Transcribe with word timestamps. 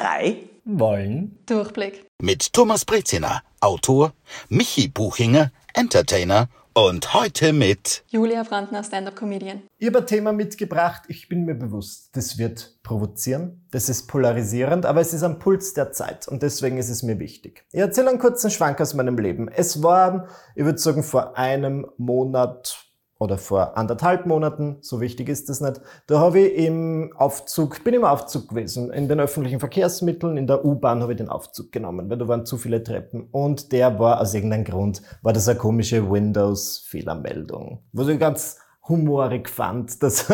drei 0.00 0.48
wollen 0.64 1.38
Durchblick. 1.46 2.06
Mit 2.22 2.52
Thomas 2.54 2.84
Breziner, 2.84 3.42
Autor, 3.60 4.12
Michi 4.48 4.88
Buchinger, 4.88 5.50
Entertainer 5.74 6.48
und 6.72 7.12
heute 7.12 7.52
mit 7.52 8.04
Julia 8.08 8.42
Brandner, 8.44 8.82
Stand-Up-Comedian. 8.82 9.62
Ich 9.76 9.88
habe 9.88 9.98
ein 9.98 10.06
Thema 10.06 10.32
mitgebracht, 10.32 11.02
ich 11.08 11.28
bin 11.28 11.44
mir 11.44 11.54
bewusst, 11.54 12.10
das 12.12 12.38
wird 12.38 12.78
provozieren, 12.82 13.66
das 13.72 13.90
ist 13.90 14.06
polarisierend, 14.06 14.86
aber 14.86 15.00
es 15.00 15.12
ist 15.12 15.22
am 15.22 15.38
Puls 15.38 15.74
der 15.74 15.92
Zeit 15.92 16.26
und 16.28 16.42
deswegen 16.42 16.78
ist 16.78 16.88
es 16.88 17.02
mir 17.02 17.18
wichtig. 17.18 17.64
Ich 17.72 17.80
erzähle 17.80 18.10
einen 18.10 18.18
kurzen 18.18 18.50
Schwank 18.50 18.80
aus 18.80 18.94
meinem 18.94 19.18
Leben. 19.18 19.48
Es 19.48 19.82
war, 19.82 20.28
ich 20.54 20.64
würde 20.64 20.78
sagen, 20.78 21.02
vor 21.02 21.36
einem 21.36 21.86
Monat 21.98 22.89
oder 23.20 23.36
vor 23.36 23.76
anderthalb 23.76 24.24
Monaten, 24.26 24.78
so 24.80 25.00
wichtig 25.00 25.28
ist 25.28 25.48
das 25.50 25.60
nicht, 25.60 25.80
da 26.06 26.18
habe 26.18 26.40
ich 26.40 26.66
im 26.66 27.12
Aufzug, 27.16 27.84
bin 27.84 27.94
im 27.94 28.04
Aufzug 28.04 28.48
gewesen, 28.48 28.90
in 28.90 29.08
den 29.08 29.20
öffentlichen 29.20 29.60
Verkehrsmitteln, 29.60 30.38
in 30.38 30.46
der 30.46 30.64
U-Bahn 30.64 31.02
habe 31.02 31.12
ich 31.12 31.18
den 31.18 31.28
Aufzug 31.28 31.70
genommen, 31.70 32.08
weil 32.08 32.16
da 32.16 32.26
waren 32.26 32.46
zu 32.46 32.56
viele 32.56 32.82
Treppen 32.82 33.28
und 33.30 33.72
der 33.72 33.98
war 33.98 34.20
aus 34.20 34.32
irgendeinem 34.32 34.64
Grund, 34.64 35.02
war 35.22 35.34
das 35.34 35.48
eine 35.48 35.58
komische 35.58 36.10
Windows-Fehlermeldung, 36.10 37.84
was 37.92 38.08
ich 38.08 38.18
ganz 38.18 38.58
humorig 38.88 39.50
fand, 39.50 40.02
dass 40.02 40.26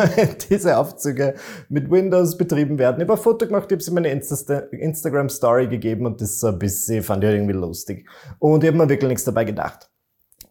diese 0.49 0.77
Aufzüge 0.77 1.35
mit 1.67 1.91
Windows 1.91 2.37
betrieben 2.37 2.79
werden. 2.79 3.01
Ich 3.01 3.03
habe 3.03 3.19
ein 3.19 3.23
Foto 3.23 3.47
gemacht, 3.47 3.65
ich 3.67 3.73
habe 3.73 3.83
sie 3.83 3.91
in 3.91 3.95
meine 3.95 4.11
Insta 4.11 4.59
Instagram-Story 4.71 5.67
gegeben 5.67 6.05
und 6.05 6.21
das 6.21 6.39
so 6.39 6.47
ein 6.47 6.57
bisschen, 6.57 7.03
fand 7.03 7.23
ich 7.25 7.31
irgendwie 7.31 7.53
lustig. 7.53 8.09
Und 8.39 8.63
ich 8.63 8.69
habe 8.69 8.77
mir 8.77 8.89
wirklich 8.89 9.09
nichts 9.09 9.25
dabei 9.25 9.43
gedacht. 9.43 9.89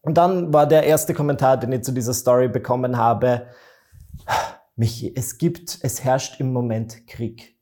Und 0.06 0.18
dann 0.18 0.52
war 0.52 0.68
der 0.68 0.84
erste 0.84 1.14
Kommentar, 1.14 1.56
den 1.56 1.72
ich 1.72 1.82
zu 1.82 1.90
dieser 1.90 2.14
Story 2.14 2.46
bekommen 2.46 2.96
habe, 2.96 3.48
Michi, 4.76 5.12
es 5.16 5.36
gibt, 5.36 5.80
es 5.82 6.04
herrscht 6.04 6.38
im 6.38 6.52
Moment 6.52 7.08
Krieg. 7.08 7.56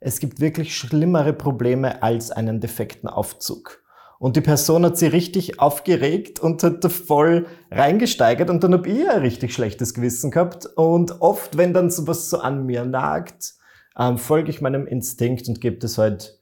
Es 0.00 0.18
gibt 0.18 0.40
wirklich 0.40 0.74
schlimmere 0.74 1.34
Probleme 1.34 2.02
als 2.02 2.30
einen 2.30 2.60
defekten 2.60 3.06
Aufzug. 3.06 3.82
Und 4.18 4.36
die 4.36 4.40
Person 4.40 4.86
hat 4.86 4.96
sie 4.96 5.08
richtig 5.08 5.60
aufgeregt 5.60 6.40
und 6.40 6.62
hat 6.62 6.82
da 6.82 6.88
voll 6.88 7.46
reingesteigert 7.70 8.48
und 8.48 8.64
dann 8.64 8.72
habe 8.72 8.88
ich 8.88 9.06
ein 9.06 9.20
richtig 9.20 9.52
schlechtes 9.52 9.92
Gewissen 9.92 10.30
gehabt. 10.30 10.64
Und 10.64 11.20
oft, 11.20 11.58
wenn 11.58 11.74
dann 11.74 11.90
sowas 11.90 12.30
so 12.30 12.38
an 12.38 12.64
mir 12.64 12.86
nagt, 12.86 13.56
ähm, 13.98 14.16
folge 14.16 14.48
ich 14.48 14.62
meinem 14.62 14.86
Instinkt 14.86 15.48
und 15.48 15.60
gebe 15.60 15.76
das 15.76 15.98
halt 15.98 16.40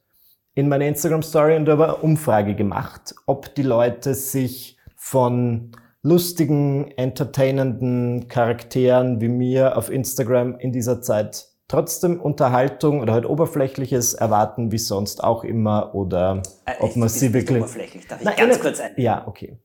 in 0.55 0.69
meine 0.69 0.87
Instagram-Story 0.87 1.57
und 1.57 1.67
habe 1.67 1.83
eine 1.83 1.95
Umfrage 1.97 2.55
gemacht, 2.55 3.13
ob 3.25 3.53
die 3.55 3.63
Leute 3.63 4.15
sich 4.15 4.77
von 5.05 5.73
lustigen, 6.01 6.89
entertainenden 6.91 8.29
Charakteren 8.29 9.19
wie 9.19 9.27
mir 9.27 9.77
auf 9.77 9.91
Instagram 9.91 10.57
in 10.59 10.71
dieser 10.71 11.01
Zeit 11.01 11.49
trotzdem 11.67 12.21
Unterhaltung 12.21 13.01
oder 13.01 13.11
halt 13.11 13.25
Oberflächliches 13.25 14.13
erwarten, 14.13 14.71
wie 14.71 14.77
sonst 14.77 15.21
auch 15.21 15.43
immer, 15.43 15.93
oder 15.93 16.41
Äh, 16.65 16.75
ob 16.79 16.95
man 16.95 17.09
sie 17.09 17.33
wirklich... 17.33 17.59
oberflächlich. 17.59 18.07
Darf 18.07 18.21
ich 18.21 18.25
Nein, 18.25 18.35
ganz 18.37 18.59
kurz 18.61 18.79
ein? 18.79 18.91
Ja, 18.95 19.27
okay. 19.27 19.57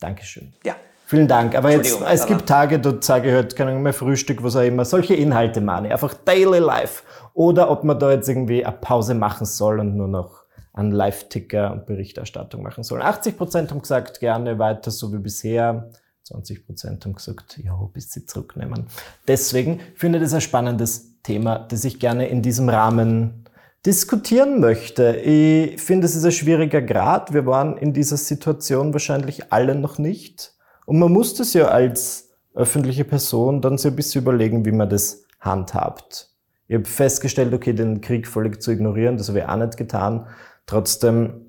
Dankeschön. 0.00 0.54
Ja. 0.64 0.74
Vielen 1.04 1.28
Dank. 1.28 1.54
Aber 1.54 1.70
jetzt, 1.70 2.00
es 2.10 2.26
gibt 2.26 2.46
Tage, 2.46 2.78
da 2.78 2.94
sage 3.00 3.28
ich 3.28 3.34
halt, 3.34 3.56
keine 3.56 3.70
Ahnung, 3.70 3.82
mehr 3.82 3.92
Frühstück, 3.92 4.42
was 4.42 4.56
auch 4.56 4.62
immer, 4.62 4.86
solche 4.86 5.14
Inhalte 5.14 5.60
mahne. 5.60 5.92
Einfach 5.92 6.14
daily 6.14 6.58
life. 6.60 7.02
Oder 7.34 7.70
ob 7.70 7.84
man 7.84 7.98
da 7.98 8.10
jetzt 8.10 8.28
irgendwie 8.28 8.64
eine 8.64 8.76
Pause 8.76 9.14
machen 9.14 9.44
soll 9.44 9.80
und 9.80 9.96
nur 9.96 10.08
noch 10.08 10.44
einen 10.78 10.92
Live-Ticker 10.92 11.72
und 11.72 11.86
Berichterstattung 11.86 12.62
machen 12.62 12.84
soll. 12.84 13.02
80 13.02 13.36
Prozent 13.36 13.70
haben 13.70 13.82
gesagt, 13.82 14.20
gerne 14.20 14.58
weiter 14.58 14.90
so 14.90 15.12
wie 15.12 15.18
bisher. 15.18 15.90
20 16.22 16.66
Prozent 16.66 17.04
haben 17.04 17.14
gesagt, 17.14 17.58
ja, 17.58 17.74
bis 17.92 18.12
sie 18.12 18.26
zurücknehmen. 18.26 18.86
Deswegen 19.26 19.80
finde 19.96 20.18
ich 20.18 20.24
das 20.24 20.34
ein 20.34 20.40
spannendes 20.40 21.20
Thema, 21.22 21.58
das 21.58 21.84
ich 21.84 21.98
gerne 21.98 22.28
in 22.28 22.42
diesem 22.42 22.68
Rahmen 22.68 23.44
diskutieren 23.84 24.60
möchte. 24.60 25.16
Ich 25.16 25.80
finde, 25.82 26.06
es 26.06 26.14
ist 26.14 26.24
ein 26.24 26.32
schwieriger 26.32 26.82
Grad. 26.82 27.32
Wir 27.32 27.46
waren 27.46 27.76
in 27.76 27.92
dieser 27.92 28.16
Situation 28.16 28.92
wahrscheinlich 28.92 29.52
alle 29.52 29.74
noch 29.74 29.98
nicht. 29.98 30.54
Und 30.86 30.98
man 30.98 31.12
muss 31.12 31.34
das 31.34 31.54
ja 31.54 31.68
als 31.68 32.30
öffentliche 32.54 33.04
Person 33.04 33.60
dann 33.60 33.78
so 33.78 33.88
ein 33.88 33.96
bisschen 33.96 34.22
überlegen, 34.22 34.64
wie 34.64 34.72
man 34.72 34.88
das 34.88 35.24
handhabt. 35.40 36.30
Ich 36.68 36.74
habe 36.74 36.84
festgestellt, 36.84 37.54
okay, 37.54 37.72
den 37.72 38.00
Krieg 38.00 38.28
völlig 38.28 38.60
zu 38.60 38.70
ignorieren, 38.70 39.16
das 39.16 39.28
habe 39.28 39.38
ich 39.38 39.44
auch 39.46 39.56
nicht 39.56 39.76
getan. 39.76 40.26
Trotzdem 40.68 41.46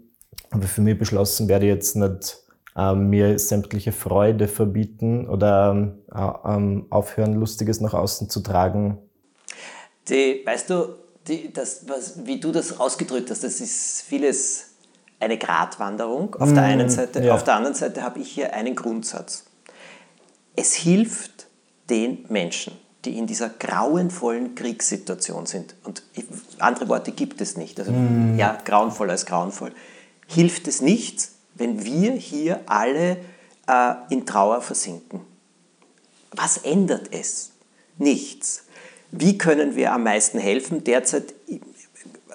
habe 0.51 0.65
ich 0.65 0.71
für 0.71 0.81
mich 0.81 0.97
beschlossen, 0.97 1.47
werde 1.49 1.65
ich 1.65 1.73
jetzt 1.73 1.95
nicht 1.95 2.37
ähm, 2.75 3.09
mir 3.09 3.37
sämtliche 3.37 3.91
Freude 3.91 4.47
verbieten 4.47 5.27
oder 5.27 5.93
äh, 6.09 6.81
aufhören, 6.89 7.33
Lustiges 7.35 7.81
nach 7.81 7.93
außen 7.93 8.29
zu 8.29 8.39
tragen. 8.39 8.97
Die, 10.07 10.41
weißt 10.45 10.69
du, 10.69 10.95
die, 11.27 11.51
das, 11.51 11.87
was, 11.87 12.25
wie 12.25 12.39
du 12.39 12.51
das 12.51 12.79
ausgedrückt 12.79 13.29
hast, 13.29 13.43
das 13.43 13.59
ist 13.59 14.03
vieles 14.07 14.67
eine 15.19 15.37
Gratwanderung 15.37 16.35
auf 16.35 16.53
der 16.53 16.63
einen 16.63 16.89
Seite. 16.89 17.21
ja. 17.21 17.35
Auf 17.35 17.43
der 17.43 17.55
anderen 17.55 17.75
Seite 17.75 18.01
habe 18.01 18.19
ich 18.19 18.31
hier 18.31 18.53
einen 18.53 18.73
Grundsatz. 18.73 19.43
Es 20.55 20.73
hilft 20.75 21.47
den 21.89 22.25
Menschen, 22.29 22.73
die 23.05 23.17
in 23.17 23.27
dieser 23.27 23.49
grauenvollen 23.49 24.55
Kriegssituation 24.55 25.45
sind, 25.45 25.75
und 25.83 26.03
andere 26.59 26.89
Worte 26.89 27.11
gibt 27.11 27.39
es 27.41 27.55
nicht, 27.55 27.79
also 27.79 27.93
ja, 28.35 28.57
grauenvoll 28.65 29.09
als 29.09 29.25
grauenvoll, 29.25 29.71
hilft 30.27 30.67
es 30.67 30.81
nichts, 30.81 31.33
wenn 31.55 31.83
wir 31.83 32.11
hier 32.11 32.61
alle 32.65 33.17
äh, 33.67 33.93
in 34.09 34.25
Trauer 34.25 34.61
versinken. 34.61 35.21
Was 36.31 36.57
ändert 36.57 37.09
es? 37.11 37.51
Nichts. 37.97 38.65
Wie 39.11 39.37
können 39.37 39.75
wir 39.75 39.93
am 39.93 40.03
meisten 40.03 40.37
helfen? 40.37 40.83
Derzeit, 40.83 41.33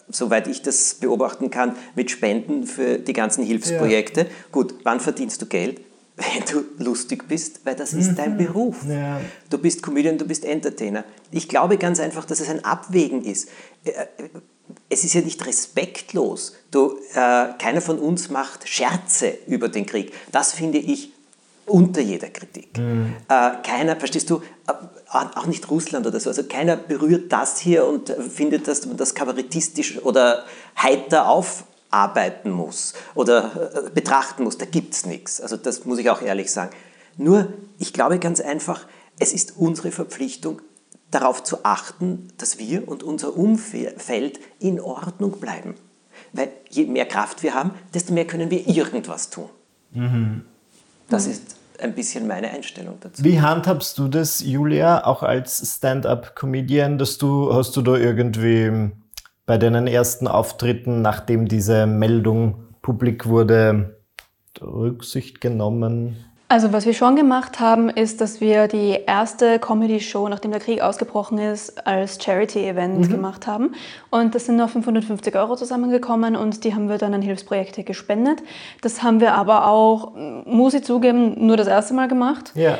soweit 0.08 0.48
ich 0.48 0.62
das 0.62 0.94
beobachten 0.94 1.50
kann, 1.50 1.76
mit 1.94 2.10
Spenden 2.10 2.66
für 2.66 2.98
die 2.98 3.12
ganzen 3.12 3.44
Hilfsprojekte. 3.44 4.26
Gut, 4.50 4.74
wann 4.82 5.00
verdienst 5.00 5.40
du 5.42 5.46
Geld? 5.46 5.80
Wenn 6.16 6.44
du 6.50 6.64
lustig 6.84 7.26
bist, 7.26 7.60
weil 7.64 7.74
das 7.74 7.92
ist 7.92 8.14
dein 8.14 8.36
Beruf. 8.36 8.84
Ja. 8.88 9.20
Du 9.50 9.58
bist 9.58 9.82
Comedian, 9.82 10.16
du 10.16 10.24
bist 10.24 10.44
Entertainer. 10.44 11.04
Ich 11.32 11.48
glaube 11.48 11.76
ganz 11.76 11.98
einfach, 11.98 12.24
dass 12.24 12.38
es 12.38 12.48
ein 12.48 12.64
Abwägen 12.64 13.24
ist. 13.24 13.48
Äh, 13.84 13.92
Es 14.88 15.04
ist 15.04 15.12
ja 15.14 15.20
nicht 15.20 15.44
respektlos. 15.44 16.54
Du, 16.70 16.96
äh, 17.14 17.48
keiner 17.58 17.80
von 17.80 17.98
uns 17.98 18.30
macht 18.30 18.68
Scherze 18.68 19.34
über 19.46 19.68
den 19.68 19.86
Krieg. 19.86 20.12
Das 20.30 20.52
finde 20.52 20.78
ich 20.78 21.10
unter 21.66 22.00
jeder 22.00 22.28
Kritik. 22.28 22.68
Äh, 22.78 23.50
keiner, 23.62 23.96
verstehst 23.96 24.30
du, 24.30 24.36
äh, 24.68 24.72
auch 25.10 25.46
nicht 25.46 25.68
Russland 25.70 26.06
oder 26.06 26.18
so, 26.20 26.30
also 26.30 26.44
keiner 26.44 26.76
berührt 26.76 27.32
das 27.32 27.58
hier 27.58 27.86
und 27.86 28.10
äh, 28.10 28.20
findet, 28.22 28.66
dass 28.68 28.86
man 28.86 28.96
das 28.96 29.14
kabarettistisch 29.14 29.98
oder 30.02 30.44
heiter 30.80 31.28
aufarbeiten 31.94 32.50
muss 32.50 32.94
oder 33.14 33.86
äh, 33.86 33.90
betrachten 33.90 34.44
muss. 34.44 34.58
Da 34.58 34.66
gibt 34.66 34.94
es 34.94 35.06
nichts. 35.06 35.40
Also 35.40 35.56
das 35.56 35.84
muss 35.84 35.98
ich 35.98 36.10
auch 36.10 36.22
ehrlich 36.22 36.50
sagen. 36.50 36.70
Nur, 37.16 37.52
ich 37.78 37.92
glaube 37.92 38.18
ganz 38.18 38.40
einfach, 38.40 38.86
es 39.18 39.32
ist 39.32 39.54
unsere 39.56 39.92
Verpflichtung, 39.92 40.60
darauf 41.10 41.44
zu 41.44 41.64
achten, 41.64 42.28
dass 42.38 42.58
wir 42.58 42.88
und 42.88 43.04
unser 43.04 43.36
Umfeld 43.36 44.40
in 44.58 44.80
Ordnung 44.80 45.38
bleiben. 45.38 45.76
Weil 46.32 46.48
je 46.70 46.86
mehr 46.86 47.06
Kraft 47.06 47.44
wir 47.44 47.54
haben, 47.54 47.70
desto 47.92 48.12
mehr 48.12 48.26
können 48.26 48.50
wir 48.50 48.66
irgendwas 48.66 49.30
tun. 49.30 49.48
Das 51.08 51.28
ist 51.28 51.54
ein 51.78 51.94
bisschen 51.94 52.26
meine 52.26 52.50
Einstellung 52.50 52.98
dazu. 53.00 53.22
Wie 53.22 53.40
handhabst 53.40 53.96
du 53.98 54.08
das, 54.08 54.40
Julia, 54.40 55.04
auch 55.04 55.22
als 55.22 55.76
Stand-up-Comedian, 55.76 56.98
dass 56.98 57.16
du, 57.18 57.54
hast 57.54 57.76
du 57.76 57.82
da 57.82 57.96
irgendwie 57.96 58.90
bei 59.46 59.58
deinen 59.58 59.86
ersten 59.86 60.26
Auftritten, 60.26 61.02
nachdem 61.02 61.46
diese 61.48 61.86
Meldung 61.86 62.64
publik 62.82 63.26
wurde, 63.26 63.98
Rücksicht 64.60 65.40
genommen? 65.40 66.16
Also 66.48 66.72
was 66.72 66.86
wir 66.86 66.94
schon 66.94 67.16
gemacht 67.16 67.58
haben, 67.58 67.88
ist, 67.88 68.20
dass 68.20 68.40
wir 68.40 68.68
die 68.68 68.98
erste 69.06 69.58
Comedy-Show, 69.58 70.28
nachdem 70.28 70.52
der 70.52 70.60
Krieg 70.60 70.82
ausgebrochen 70.82 71.38
ist, 71.38 71.84
als 71.86 72.22
Charity-Event 72.22 73.10
gemacht 73.10 73.46
haben. 73.46 73.74
Und 74.10 74.34
das 74.34 74.46
sind 74.46 74.56
noch 74.56 74.68
550 74.68 75.34
Euro 75.36 75.56
zusammengekommen 75.56 76.36
und 76.36 76.62
die 76.62 76.74
haben 76.74 76.88
wir 76.88 76.98
dann 76.98 77.14
an 77.14 77.22
Hilfsprojekte 77.22 77.82
gespendet. 77.82 78.42
Das 78.82 79.02
haben 79.02 79.20
wir 79.20 79.34
aber 79.34 79.66
auch, 79.66 80.12
muss 80.44 80.74
ich 80.74 80.84
zugeben, 80.84 81.46
nur 81.46 81.56
das 81.56 81.66
erste 81.66 81.94
Mal 81.94 82.08
gemacht. 82.08 82.52
Ja. 82.54 82.78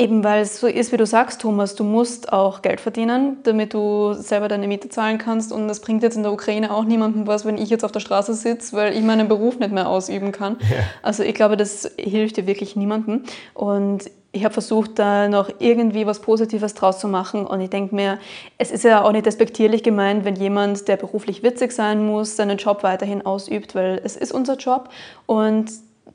Eben 0.00 0.24
weil 0.24 0.40
es 0.40 0.58
so 0.58 0.66
ist, 0.66 0.92
wie 0.92 0.96
du 0.96 1.04
sagst, 1.04 1.42
Thomas, 1.42 1.74
du 1.74 1.84
musst 1.84 2.32
auch 2.32 2.62
Geld 2.62 2.80
verdienen, 2.80 3.36
damit 3.42 3.74
du 3.74 4.14
selber 4.14 4.48
deine 4.48 4.66
Miete 4.66 4.88
zahlen 4.88 5.18
kannst. 5.18 5.52
Und 5.52 5.68
das 5.68 5.80
bringt 5.80 6.02
jetzt 6.02 6.16
in 6.16 6.22
der 6.22 6.32
Ukraine 6.32 6.72
auch 6.72 6.84
niemandem 6.84 7.26
was, 7.26 7.44
wenn 7.44 7.58
ich 7.58 7.68
jetzt 7.68 7.84
auf 7.84 7.92
der 7.92 8.00
Straße 8.00 8.32
sitze, 8.32 8.74
weil 8.74 8.96
ich 8.96 9.02
meinen 9.02 9.28
Beruf 9.28 9.58
nicht 9.58 9.72
mehr 9.72 9.90
ausüben 9.90 10.32
kann. 10.32 10.56
Also 11.02 11.22
ich 11.22 11.34
glaube, 11.34 11.58
das 11.58 11.90
hilft 11.98 12.38
dir 12.38 12.46
wirklich 12.46 12.76
niemandem. 12.76 13.24
Und 13.52 14.10
ich 14.32 14.42
habe 14.44 14.54
versucht, 14.54 14.98
da 14.98 15.28
noch 15.28 15.50
irgendwie 15.58 16.06
was 16.06 16.20
Positives 16.20 16.72
draus 16.72 16.98
zu 16.98 17.06
machen. 17.06 17.46
Und 17.46 17.60
ich 17.60 17.68
denke 17.68 17.94
mir, 17.94 18.18
es 18.56 18.70
ist 18.70 18.84
ja 18.84 19.04
auch 19.04 19.12
nicht 19.12 19.26
despektierlich 19.26 19.82
gemeint, 19.82 20.24
wenn 20.24 20.36
jemand, 20.36 20.88
der 20.88 20.96
beruflich 20.96 21.42
witzig 21.42 21.72
sein 21.72 22.06
muss, 22.06 22.36
seinen 22.36 22.56
Job 22.56 22.84
weiterhin 22.84 23.26
ausübt, 23.26 23.74
weil 23.74 24.00
es 24.02 24.16
ist 24.16 24.32
unser 24.32 24.56
Job. 24.56 24.88
Und 25.26 25.70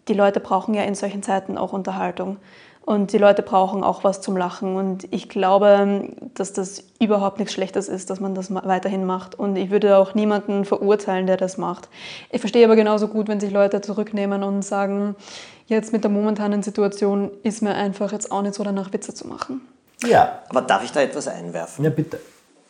die 0.07 0.13
Leute 0.15 0.39
brauchen 0.39 0.73
ja 0.73 0.81
in 0.81 0.95
solchen 0.95 1.21
Zeiten 1.21 1.55
auch 1.55 1.71
Unterhaltung. 1.71 2.37
Und 2.85 3.13
die 3.13 3.17
Leute 3.17 3.41
brauchen 3.41 3.83
auch 3.83 4.03
was 4.03 4.21
zum 4.21 4.37
Lachen. 4.37 4.75
Und 4.75 5.07
ich 5.11 5.27
glaube, 5.27 6.09
dass 6.35 6.53
das 6.53 6.83
überhaupt 6.99 7.39
nichts 7.39 7.53
Schlechtes 7.53 7.87
ist, 7.87 8.11
dass 8.11 8.19
man 8.19 8.35
das 8.35 8.53
weiterhin 8.53 9.05
macht. 9.05 9.33
Und 9.33 9.55
ich 9.55 9.71
würde 9.71 9.97
auch 9.97 10.13
niemanden 10.13 10.65
verurteilen, 10.65 11.25
der 11.25 11.37
das 11.37 11.57
macht. 11.57 11.89
Ich 12.29 12.41
verstehe 12.41 12.63
aber 12.63 12.75
genauso 12.75 13.07
gut, 13.07 13.27
wenn 13.27 13.39
sich 13.39 13.51
Leute 13.51 13.81
zurücknehmen 13.81 14.43
und 14.43 14.61
sagen, 14.61 15.15
jetzt 15.65 15.93
mit 15.93 16.03
der 16.03 16.11
momentanen 16.11 16.61
Situation 16.61 17.31
ist 17.41 17.63
mir 17.63 17.73
einfach 17.73 18.11
jetzt 18.11 18.31
auch 18.31 18.43
nicht 18.43 18.53
so 18.53 18.63
danach 18.63 18.93
Witze 18.93 19.15
zu 19.15 19.27
machen. 19.27 19.61
Ja. 20.05 20.43
Aber 20.49 20.61
darf 20.61 20.83
ich 20.83 20.91
da 20.91 21.01
etwas 21.01 21.27
einwerfen? 21.27 21.83
Ja, 21.83 21.89
bitte. 21.89 22.19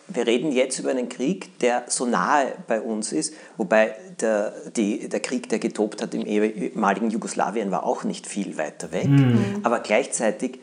Wir 0.07 0.27
reden 0.27 0.51
jetzt 0.51 0.79
über 0.79 0.91
einen 0.91 1.09
Krieg, 1.09 1.57
der 1.59 1.85
so 1.87 2.05
nahe 2.05 2.53
bei 2.67 2.79
uns 2.79 3.11
ist, 3.11 3.33
wobei 3.57 3.95
der, 4.21 4.53
die, 4.75 5.09
der 5.09 5.19
Krieg, 5.19 5.49
der 5.49 5.59
getobt 5.59 6.01
hat 6.01 6.13
im 6.13 6.25
ehemaligen 6.25 7.09
Jugoslawien, 7.09 7.71
war 7.71 7.85
auch 7.85 8.03
nicht 8.03 8.27
viel 8.27 8.57
weiter 8.57 8.91
weg. 8.91 9.07
Mhm. 9.07 9.61
Aber 9.63 9.79
gleichzeitig, 9.79 10.59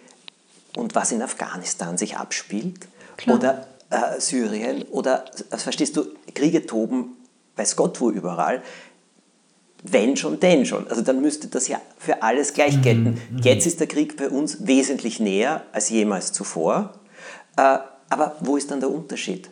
und 0.76 0.94
was 0.94 1.12
in 1.12 1.22
Afghanistan 1.22 1.98
sich 1.98 2.16
abspielt, 2.16 2.86
Klar. 3.16 3.36
oder 3.36 3.66
äh, 3.90 4.20
Syrien, 4.20 4.82
oder, 4.90 5.24
also 5.50 5.64
verstehst 5.64 5.96
du, 5.96 6.06
Kriege 6.34 6.64
toben, 6.64 7.16
weiß 7.56 7.76
Gott 7.76 8.00
wo 8.00 8.10
überall, 8.10 8.62
wenn 9.82 10.16
schon, 10.16 10.38
denn 10.38 10.64
schon. 10.64 10.86
Also 10.88 11.02
dann 11.02 11.20
müsste 11.20 11.48
das 11.48 11.68
ja 11.68 11.80
für 11.98 12.22
alles 12.22 12.54
gleich 12.54 12.76
mhm. 12.76 12.82
gelten. 12.82 13.22
Mhm. 13.30 13.38
Jetzt 13.38 13.66
ist 13.66 13.80
der 13.80 13.88
Krieg 13.88 14.16
bei 14.16 14.28
uns 14.28 14.66
wesentlich 14.66 15.18
näher 15.20 15.64
als 15.72 15.90
jemals 15.90 16.32
zuvor. 16.32 16.94
Äh, 17.56 17.78
aber 18.12 18.36
wo 18.40 18.56
ist 18.56 18.70
dann 18.70 18.80
der 18.80 18.90
Unterschied? 18.90 19.48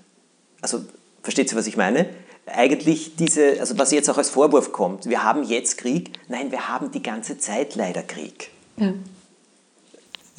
Also, 0.61 0.85
versteht 1.23 1.51
ihr, 1.51 1.59
was 1.59 1.67
ich 1.67 1.77
meine? 1.77 2.07
Eigentlich 2.47 3.17
diese, 3.17 3.61
also 3.61 3.79
was 3.79 3.91
jetzt 3.91 4.11
auch 4.11 4.19
als 4.19 4.31
Vorwurf 4.31 4.73
kommt, 4.73 5.09
wir 5.09 5.23
haben 5.23 5.43
jetzt 5.45 5.79
Krieg. 5.79 6.13
Nein, 6.29 6.51
wir 6.51 6.69
haben 6.69 6.91
die 6.91 7.03
ganze 7.03 7.39
Zeit 7.39 7.75
leider 7.75 8.03
Krieg. 8.03 8.51
Ja. 8.77 8.93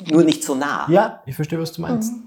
Nur 0.09 0.23
nicht 0.23 0.43
so 0.43 0.55
nah. 0.55 0.87
Ja, 0.89 1.21
ich 1.25 1.35
verstehe, 1.35 1.59
was 1.59 1.71
du 1.73 1.81
meinst. 1.81 2.13
Mhm. 2.13 2.23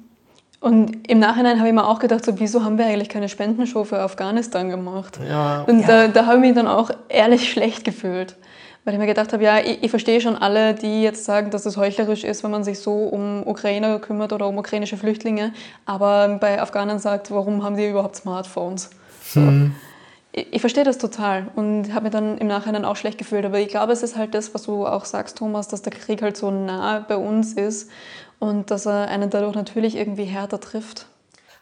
Und 0.60 1.06
im 1.10 1.18
Nachhinein 1.18 1.58
habe 1.58 1.68
ich 1.68 1.74
mir 1.74 1.86
auch 1.86 1.98
gedacht, 1.98 2.24
so, 2.24 2.40
wieso 2.40 2.64
haben 2.64 2.78
wir 2.78 2.86
eigentlich 2.86 3.10
keine 3.10 3.28
Spendenshow 3.28 3.84
für 3.84 3.98
Afghanistan 3.98 4.70
gemacht? 4.70 5.18
Ja, 5.28 5.62
und 5.64 5.80
ja. 5.80 5.86
da, 5.86 6.08
da 6.08 6.26
habe 6.26 6.36
ich 6.36 6.40
mich 6.40 6.54
dann 6.54 6.66
auch 6.66 6.90
ehrlich 7.08 7.52
schlecht 7.52 7.84
gefühlt. 7.84 8.36
Weil 8.84 8.94
ich 8.94 9.00
mir 9.00 9.06
gedacht 9.06 9.32
habe, 9.32 9.42
ja, 9.42 9.58
ich, 9.60 9.82
ich, 9.82 9.90
verstehe 9.90 10.20
schon 10.20 10.36
alle, 10.36 10.74
die 10.74 11.02
jetzt 11.02 11.24
sagen, 11.24 11.50
dass 11.50 11.64
es 11.64 11.78
heuchlerisch 11.78 12.22
ist, 12.22 12.44
wenn 12.44 12.50
man 12.50 12.64
sich 12.64 12.80
so 12.80 12.92
um 12.92 13.46
Ukrainer 13.46 13.98
kümmert 13.98 14.32
oder 14.34 14.46
um 14.46 14.58
ukrainische 14.58 14.98
Flüchtlinge. 14.98 15.54
Aber 15.86 16.36
bei 16.38 16.60
Afghanen 16.60 16.98
sagt, 16.98 17.30
warum 17.30 17.62
haben 17.62 17.76
die 17.76 17.88
überhaupt 17.88 18.16
Smartphones? 18.16 18.90
So. 19.24 19.40
Hm. 19.40 19.74
Ich, 20.32 20.52
ich, 20.52 20.60
verstehe 20.60 20.84
das 20.84 20.98
total 20.98 21.46
und 21.56 21.94
habe 21.94 22.04
mir 22.04 22.10
dann 22.10 22.36
im 22.38 22.46
Nachhinein 22.46 22.84
auch 22.84 22.96
schlecht 22.96 23.16
gefühlt. 23.16 23.46
Aber 23.46 23.58
ich 23.58 23.68
glaube, 23.68 23.92
es 23.92 24.02
ist 24.02 24.16
halt 24.16 24.34
das, 24.34 24.52
was 24.52 24.64
du 24.64 24.86
auch 24.86 25.06
sagst, 25.06 25.38
Thomas, 25.38 25.68
dass 25.68 25.80
der 25.80 25.92
Krieg 25.92 26.20
halt 26.20 26.36
so 26.36 26.50
nah 26.50 26.98
bei 26.98 27.16
uns 27.16 27.54
ist 27.54 27.90
und 28.38 28.70
dass 28.70 28.84
er 28.84 29.08
einen 29.08 29.30
dadurch 29.30 29.54
natürlich 29.54 29.96
irgendwie 29.96 30.24
härter 30.24 30.60
trifft. 30.60 31.06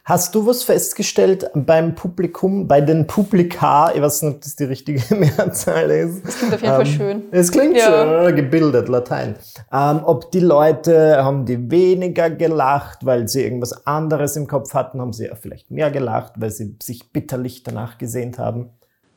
Hast 0.05 0.35
du 0.35 0.45
was 0.45 0.63
festgestellt 0.63 1.49
beim 1.53 1.95
Publikum, 1.95 2.67
bei 2.67 2.81
den 2.81 3.07
Publika, 3.07 3.89
ich 3.95 4.01
weiß 4.01 4.23
nicht, 4.23 4.35
ob 4.35 4.41
das 4.41 4.57
die 4.57 4.65
richtige 4.65 5.15
Mehrzahl 5.15 5.89
ist. 5.91 6.25
Das 6.25 6.37
klingt 6.39 6.53
auf 6.53 6.61
jeden 6.61 6.73
ähm, 6.73 6.75
Fall 6.75 6.85
schön. 6.85 7.23
Es 7.31 7.51
klingt 7.53 7.77
ja. 7.77 8.25
schön, 8.25 8.35
gebildet, 8.35 8.89
Latein. 8.89 9.37
Ähm, 9.71 10.01
ob 10.03 10.29
die 10.31 10.41
Leute, 10.41 11.23
haben 11.23 11.45
die 11.45 11.71
weniger 11.71 12.29
gelacht, 12.29 13.05
weil 13.05 13.29
sie 13.29 13.43
irgendwas 13.43 13.87
anderes 13.87 14.35
im 14.35 14.45
Kopf 14.45 14.73
hatten, 14.73 14.99
haben 14.99 15.13
sie 15.13 15.27
ja 15.27 15.35
vielleicht 15.35 15.71
mehr 15.71 15.89
gelacht, 15.89 16.33
weil 16.35 16.49
sie 16.49 16.75
sich 16.83 17.13
bitterlich 17.13 17.63
danach 17.63 17.97
gesehnt 17.97 18.37
haben. 18.37 18.71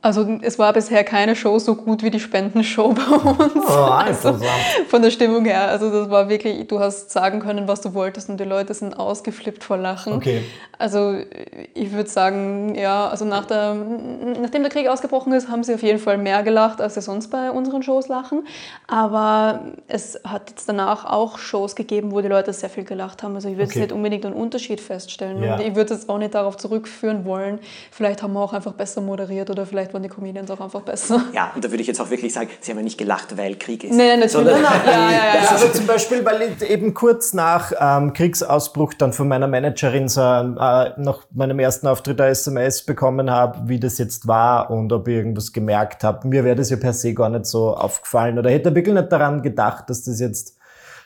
Also 0.06 0.38
es 0.42 0.56
war 0.56 0.72
bisher 0.72 1.02
keine 1.02 1.34
Show 1.34 1.58
so 1.58 1.74
gut 1.74 2.04
wie 2.04 2.10
die 2.10 2.20
Spendenshow 2.20 2.92
bei 2.94 3.16
uns. 3.28 3.64
Oh, 3.68 3.72
also, 3.72 4.38
von 4.88 5.02
der 5.02 5.10
Stimmung 5.10 5.44
her. 5.44 5.68
Also 5.68 5.90
das 5.90 6.08
war 6.08 6.28
wirklich, 6.28 6.68
du 6.68 6.78
hast 6.78 7.10
sagen 7.10 7.40
können, 7.40 7.66
was 7.66 7.80
du 7.80 7.92
wolltest 7.92 8.28
und 8.28 8.38
die 8.38 8.44
Leute 8.44 8.72
sind 8.72 8.94
ausgeflippt 8.94 9.64
vor 9.64 9.78
Lachen. 9.78 10.12
Okay. 10.12 10.44
Also 10.78 11.16
ich 11.74 11.92
würde 11.92 12.08
sagen, 12.08 12.74
ja, 12.74 13.08
also 13.08 13.24
nach 13.24 13.46
der, 13.46 13.74
nachdem 13.74 14.62
der 14.62 14.70
Krieg 14.70 14.88
ausgebrochen 14.88 15.32
ist, 15.32 15.48
haben 15.48 15.64
sie 15.64 15.74
auf 15.74 15.82
jeden 15.82 15.98
Fall 15.98 16.18
mehr 16.18 16.42
gelacht, 16.42 16.80
als 16.80 16.94
sie 16.94 17.00
sonst 17.00 17.28
bei 17.28 17.50
unseren 17.50 17.82
Shows 17.82 18.08
lachen. 18.08 18.46
Aber 18.86 19.60
es 19.88 20.20
hat 20.24 20.50
jetzt 20.50 20.68
danach 20.68 21.04
auch 21.04 21.38
Shows 21.38 21.76
gegeben, 21.76 22.12
wo 22.12 22.20
die 22.20 22.28
Leute 22.28 22.52
sehr 22.52 22.68
viel 22.68 22.84
gelacht 22.84 23.22
haben. 23.22 23.34
Also 23.34 23.48
ich 23.48 23.56
würde 23.56 23.70
okay. 23.70 23.80
nicht 23.80 23.92
unbedingt 23.92 24.26
einen 24.26 24.34
Unterschied 24.34 24.80
feststellen. 24.80 25.42
Ja. 25.42 25.54
Und 25.54 25.60
ich 25.60 25.74
würde 25.74 25.94
es 25.94 26.08
auch 26.08 26.18
nicht 26.18 26.34
darauf 26.34 26.56
zurückführen 26.56 27.24
wollen. 27.24 27.58
Vielleicht 27.90 28.22
haben 28.22 28.34
wir 28.34 28.40
auch 28.40 28.52
einfach 28.52 28.72
besser 28.72 29.00
moderiert 29.00 29.48
oder 29.50 29.66
vielleicht 29.66 29.94
waren 29.94 30.02
die 30.02 30.08
Comedians 30.08 30.50
auch 30.50 30.60
einfach 30.60 30.82
besser. 30.82 31.22
Ja, 31.32 31.52
und 31.54 31.64
da 31.64 31.70
würde 31.70 31.80
ich 31.80 31.86
jetzt 31.86 32.00
auch 32.00 32.10
wirklich 32.10 32.32
sagen, 32.32 32.50
sie 32.60 32.70
haben 32.70 32.78
ja 32.78 32.84
nicht 32.84 32.98
gelacht, 32.98 33.36
weil 33.36 33.56
Krieg 33.56 33.84
ist. 33.84 33.90
Nein, 33.94 34.20
natürlich 34.20 34.32
Sondern, 34.32 34.62
nein, 34.62 34.80
ja, 34.86 34.92
ja, 34.92 35.10
ja, 35.10 35.42
ja. 35.42 35.50
Also 35.50 35.68
zum 35.68 35.86
Beispiel, 35.86 36.24
weil 36.24 36.42
ich 36.42 36.70
eben 36.70 36.94
kurz 36.94 37.32
nach 37.32 37.72
ähm, 37.78 38.12
Kriegsausbruch 38.12 38.94
dann 38.94 39.12
von 39.12 39.28
meiner 39.28 39.46
Managerin 39.46 40.08
so 40.08 40.20
äh, 40.66 41.00
nach 41.00 41.26
meinem 41.32 41.58
ersten 41.58 41.86
Auftritt 41.86 42.20
eine 42.20 42.30
SMS 42.30 42.84
bekommen 42.84 43.30
habe, 43.30 43.68
wie 43.68 43.80
das 43.80 43.98
jetzt 43.98 44.26
war 44.26 44.70
und 44.70 44.92
ob 44.92 45.08
ich 45.08 45.16
irgendwas 45.16 45.52
gemerkt 45.52 46.04
habe. 46.04 46.26
Mir 46.28 46.44
wäre 46.44 46.56
das 46.56 46.70
ja 46.70 46.76
per 46.76 46.92
se 46.92 47.14
gar 47.14 47.28
nicht 47.28 47.46
so 47.46 47.74
aufgefallen 47.74 48.38
oder 48.38 48.50
hätte 48.50 48.74
wirklich 48.74 48.94
nicht 48.94 49.12
daran 49.12 49.42
gedacht, 49.42 49.90
dass 49.90 50.04
das 50.04 50.20
jetzt... 50.20 50.58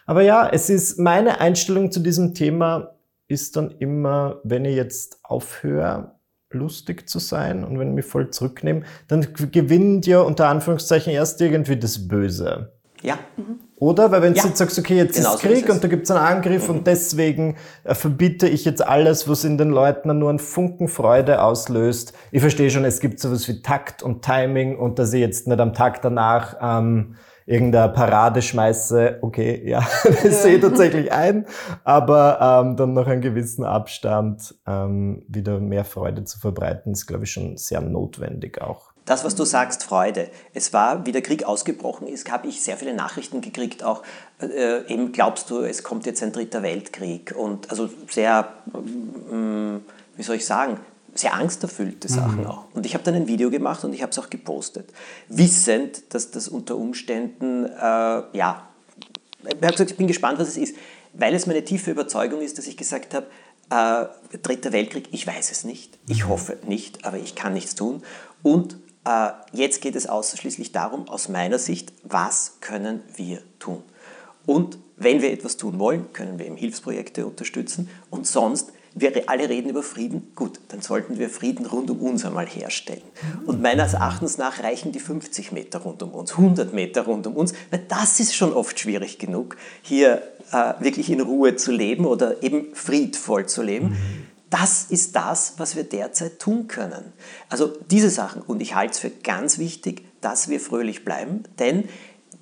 Aber 0.06 0.22
ja, 0.22 0.48
es 0.48 0.70
ist 0.70 0.98
meine 0.98 1.40
Einstellung 1.40 1.92
zu 1.92 2.00
diesem 2.00 2.34
Thema 2.34 2.94
ist 3.28 3.56
dann 3.56 3.70
immer, 3.78 4.40
wenn 4.42 4.64
ich 4.64 4.74
jetzt 4.74 5.20
aufhöre, 5.22 6.12
lustig 6.50 7.08
zu 7.08 7.20
sein 7.20 7.64
und 7.64 7.78
wenn 7.78 7.90
ich 7.90 7.94
mich 7.94 8.06
voll 8.06 8.30
zurücknehme, 8.30 8.82
dann 9.06 9.26
gewinnt 9.34 10.06
ja 10.06 10.20
unter 10.20 10.48
Anführungszeichen 10.48 11.12
erst 11.12 11.40
irgendwie 11.40 11.76
das 11.76 12.08
Böse. 12.08 12.72
Ja. 13.02 13.18
Mhm. 13.36 13.60
Oder? 13.76 14.10
Weil 14.10 14.22
wenn 14.22 14.34
ja. 14.34 14.42
du 14.42 14.48
jetzt 14.48 14.58
sagst, 14.58 14.78
okay, 14.78 14.96
jetzt 14.96 15.16
genau 15.16 15.34
ist 15.34 15.40
Krieg 15.40 15.60
so 15.60 15.64
ist 15.64 15.70
und 15.70 15.84
da 15.84 15.88
gibt 15.88 16.04
es 16.04 16.10
einen 16.10 16.20
Angriff 16.20 16.68
mhm. 16.68 16.76
und 16.76 16.86
deswegen 16.86 17.56
äh, 17.84 17.94
verbiete 17.94 18.48
ich 18.48 18.64
jetzt 18.64 18.86
alles, 18.86 19.28
was 19.28 19.44
in 19.44 19.58
den 19.58 19.70
Leuten 19.70 20.16
nur 20.18 20.28
einen 20.28 20.38
Funken 20.38 20.88
Freude 20.88 21.42
auslöst. 21.42 22.12
Ich 22.30 22.40
verstehe 22.40 22.70
schon, 22.70 22.84
es 22.84 23.00
gibt 23.00 23.20
sowas 23.20 23.48
wie 23.48 23.62
Takt 23.62 24.02
und 24.02 24.22
Timing 24.22 24.78
und 24.78 24.98
dass 24.98 25.12
ich 25.12 25.20
jetzt 25.20 25.46
nicht 25.46 25.60
am 25.60 25.72
Tag 25.72 26.02
danach 26.02 26.56
ähm, 26.60 27.16
irgendeine 27.46 27.92
Parade 27.92 28.42
schmeiße, 28.42 29.18
okay, 29.22 29.62
ja, 29.68 29.80
das 30.04 30.22
ja. 30.22 30.30
sehe 30.30 30.56
ich 30.56 30.60
tatsächlich 30.60 31.10
ein, 31.10 31.46
aber 31.82 32.62
ähm, 32.62 32.76
dann 32.76 32.92
noch 32.92 33.08
einen 33.08 33.22
gewissen 33.22 33.64
Abstand 33.64 34.54
ähm, 34.66 35.24
wieder 35.26 35.58
mehr 35.58 35.84
Freude 35.84 36.24
zu 36.24 36.38
verbreiten, 36.38 36.92
ist, 36.92 37.06
glaube 37.06 37.24
ich, 37.24 37.32
schon 37.32 37.56
sehr 37.56 37.80
notwendig 37.80 38.60
auch. 38.60 38.89
Das, 39.10 39.24
was 39.24 39.34
du 39.34 39.44
sagst, 39.44 39.82
Freude. 39.82 40.28
Es 40.54 40.72
war, 40.72 41.04
wie 41.04 41.10
der 41.10 41.20
Krieg 41.20 41.42
ausgebrochen 41.42 42.06
ist, 42.06 42.30
habe 42.30 42.46
ich 42.46 42.62
sehr 42.62 42.76
viele 42.76 42.94
Nachrichten 42.94 43.40
gekriegt, 43.40 43.82
auch 43.82 44.04
äh, 44.40 44.86
eben 44.86 45.10
glaubst 45.10 45.50
du, 45.50 45.62
es 45.62 45.82
kommt 45.82 46.06
jetzt 46.06 46.22
ein 46.22 46.30
dritter 46.30 46.62
Weltkrieg 46.62 47.34
und 47.36 47.68
also 47.70 47.90
sehr, 48.08 48.52
äh, 48.72 49.80
wie 50.16 50.22
soll 50.22 50.36
ich 50.36 50.46
sagen, 50.46 50.78
sehr 51.12 51.34
angsterfüllte 51.34 52.06
Sachen 52.06 52.42
mhm. 52.42 52.46
auch. 52.46 52.66
Und 52.72 52.86
ich 52.86 52.94
habe 52.94 53.02
dann 53.02 53.16
ein 53.16 53.26
Video 53.26 53.50
gemacht 53.50 53.82
und 53.82 53.94
ich 53.94 54.02
habe 54.02 54.12
es 54.12 54.18
auch 54.20 54.30
gepostet, 54.30 54.88
wissend, 55.28 56.14
dass 56.14 56.30
das 56.30 56.46
unter 56.46 56.76
Umständen, 56.76 57.64
äh, 57.64 57.72
ja, 57.80 58.68
ich 59.42 59.56
habe 59.56 59.72
gesagt, 59.72 59.90
ich 59.90 59.96
bin 59.96 60.06
gespannt, 60.06 60.38
was 60.38 60.46
es 60.46 60.56
ist, 60.56 60.76
weil 61.14 61.34
es 61.34 61.48
meine 61.48 61.64
tiefe 61.64 61.90
Überzeugung 61.90 62.42
ist, 62.42 62.58
dass 62.58 62.68
ich 62.68 62.76
gesagt 62.76 63.12
habe, 63.14 63.26
äh, 63.70 64.38
Dritter 64.38 64.72
Weltkrieg, 64.72 65.08
ich 65.10 65.26
weiß 65.26 65.50
es 65.50 65.64
nicht, 65.64 65.98
ich 66.06 66.26
mhm. 66.26 66.28
hoffe 66.28 66.58
nicht, 66.64 67.04
aber 67.04 67.16
ich 67.16 67.34
kann 67.34 67.54
nichts 67.54 67.74
tun. 67.74 68.04
Und 68.42 68.74
äh, 68.74 68.76
jetzt 69.52 69.80
geht 69.80 69.96
es 69.96 70.06
ausschließlich 70.06 70.72
darum, 70.72 71.08
aus 71.08 71.28
meiner 71.28 71.58
Sicht, 71.58 71.92
was 72.02 72.58
können 72.60 73.02
wir 73.16 73.42
tun? 73.58 73.82
Und 74.46 74.78
wenn 74.96 75.22
wir 75.22 75.32
etwas 75.32 75.56
tun 75.56 75.78
wollen, 75.78 76.12
können 76.12 76.38
wir 76.38 76.46
eben 76.46 76.56
Hilfsprojekte 76.56 77.26
unterstützen 77.26 77.88
und 78.10 78.26
sonst 78.26 78.72
wir 78.94 79.28
alle 79.28 79.48
reden 79.48 79.70
über 79.70 79.82
Frieden, 79.82 80.32
gut, 80.34 80.58
dann 80.68 80.80
sollten 80.80 81.18
wir 81.18 81.30
Frieden 81.30 81.66
rund 81.66 81.90
um 81.90 82.00
uns 82.00 82.24
einmal 82.24 82.46
herstellen. 82.46 83.02
Und 83.46 83.62
meines 83.62 83.94
Erachtens 83.94 84.36
nach 84.36 84.62
reichen 84.62 84.90
die 84.90 84.98
50 84.98 85.52
Meter 85.52 85.78
rund 85.80 86.02
um 86.02 86.10
uns, 86.10 86.32
100 86.32 86.74
Meter 86.74 87.02
rund 87.02 87.26
um 87.26 87.36
uns, 87.36 87.52
weil 87.70 87.84
das 87.88 88.18
ist 88.18 88.34
schon 88.34 88.52
oft 88.52 88.78
schwierig 88.80 89.18
genug, 89.18 89.56
hier 89.82 90.22
äh, 90.52 90.74
wirklich 90.80 91.10
in 91.10 91.20
Ruhe 91.20 91.54
zu 91.54 91.70
leben 91.70 92.04
oder 92.04 92.42
eben 92.42 92.74
friedvoll 92.74 93.46
zu 93.46 93.62
leben. 93.62 93.96
Das 94.50 94.86
ist 94.88 95.14
das, 95.14 95.54
was 95.58 95.76
wir 95.76 95.84
derzeit 95.84 96.40
tun 96.40 96.66
können. 96.66 97.12
Also 97.48 97.68
diese 97.90 98.10
Sachen, 98.10 98.42
und 98.42 98.60
ich 98.60 98.74
halte 98.74 98.92
es 98.92 98.98
für 98.98 99.10
ganz 99.10 99.58
wichtig, 99.58 100.04
dass 100.20 100.48
wir 100.48 100.60
fröhlich 100.60 101.04
bleiben, 101.04 101.44
denn 101.58 101.88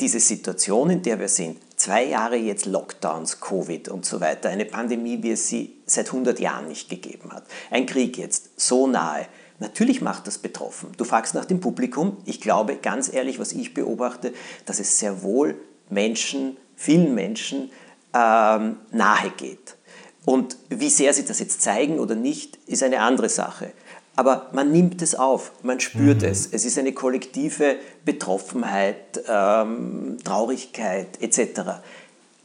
diese 0.01 0.21
Situation, 0.21 0.91
in 0.91 1.03
der 1.03 1.19
wir 1.19 1.29
sind, 1.29 1.59
zwei 1.77 2.05
Jahre 2.05 2.37
jetzt 2.37 2.67
Lockdowns, 2.67 3.41
Covid 3.41 3.89
und 3.89 4.05
so 4.07 4.21
weiter, 4.21 4.49
eine 4.49 4.65
Pandemie, 4.65 5.23
wie 5.23 5.33
es 5.33 5.49
sie 5.49 5.77
seit 5.87 6.07
100 6.07 6.39
Jahren 6.41 6.69
nicht 6.69 6.89
gegeben 6.89 7.33
hat, 7.33 7.45
ein 7.71 7.87
Krieg 7.87 8.17
jetzt 8.17 8.59
so 8.59 8.87
nahe, 8.87 9.27
natürlich 9.59 10.01
macht 10.01 10.27
das 10.27 10.39
betroffen. 10.39 10.93
Du 10.97 11.05
fragst 11.05 11.35
nach 11.35 11.45
dem 11.45 11.61
Publikum, 11.61 12.17
ich 12.25 12.41
glaube 12.41 12.77
ganz 12.77 13.13
ehrlich, 13.13 13.39
was 13.39 13.53
ich 13.53 13.75
beobachte, 13.75 14.33
dass 14.67 14.81
es 14.81 14.99
sehr 14.99 15.23
wohl 15.23 15.61
Menschen, 15.91 16.57
vielen 16.77 17.15
Menschen 17.15 17.71
ähm, 18.15 18.77
nahe 18.93 19.31
geht. 19.37 19.78
Und 20.25 20.57
wie 20.69 20.91
sehr 20.91 21.15
sie 21.15 21.25
das 21.25 21.39
jetzt 21.39 21.63
zeigen 21.63 21.99
oder 21.99 22.15
nicht, 22.15 22.59
ist 22.67 22.83
eine 22.83 23.01
andere 23.01 23.29
Sache 23.29 23.73
aber 24.19 24.49
man 24.51 24.73
nimmt 24.73 25.01
es 25.01 25.15
auf, 25.15 25.53
man 25.63 25.79
spürt 25.79 26.23
mhm. 26.23 26.29
es. 26.29 26.49
Es 26.51 26.65
ist 26.65 26.77
eine 26.77 26.93
kollektive 26.93 27.77
Betroffenheit, 28.05 29.23
ähm, 29.29 30.17
Traurigkeit 30.25 31.23
etc. 31.23 31.61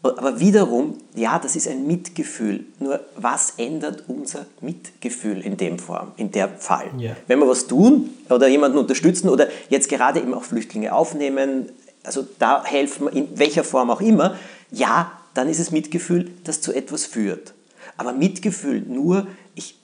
Aber 0.03 0.39
wiederum, 0.39 0.99
ja, 1.15 1.39
das 1.39 1.55
ist 1.55 1.67
ein 1.67 1.87
Mitgefühl. 1.87 2.65
Nur 2.77 2.99
was 3.15 3.55
ändert 3.57 4.03
unser 4.07 4.45
Mitgefühl 4.61 5.41
in 5.41 5.57
dem 5.57 5.79
Form, 5.79 6.11
in 6.15 6.31
der 6.31 6.49
Fall? 6.49 6.91
Ja. 6.99 7.15
Wenn 7.25 7.39
wir 7.39 7.47
was 7.47 7.65
tun 7.65 8.11
oder 8.29 8.47
jemanden 8.47 8.77
unterstützen 8.77 9.27
oder 9.27 9.47
jetzt 9.69 9.89
gerade 9.89 10.19
eben 10.19 10.35
auch 10.35 10.43
Flüchtlinge 10.43 10.93
aufnehmen, 10.93 11.69
also 12.03 12.23
da 12.37 12.63
helfen, 12.63 13.07
in 13.07 13.39
welcher 13.39 13.63
Form 13.63 13.89
auch 13.89 14.01
immer, 14.01 14.35
ja, 14.69 15.11
dann 15.33 15.49
ist 15.49 15.57
es 15.57 15.71
Mitgefühl, 15.71 16.29
das 16.43 16.61
zu 16.61 16.71
etwas 16.71 17.07
führt. 17.07 17.55
Aber 17.97 18.13
Mitgefühl 18.13 18.81
nur, 18.81 19.27
ich, 19.55 19.79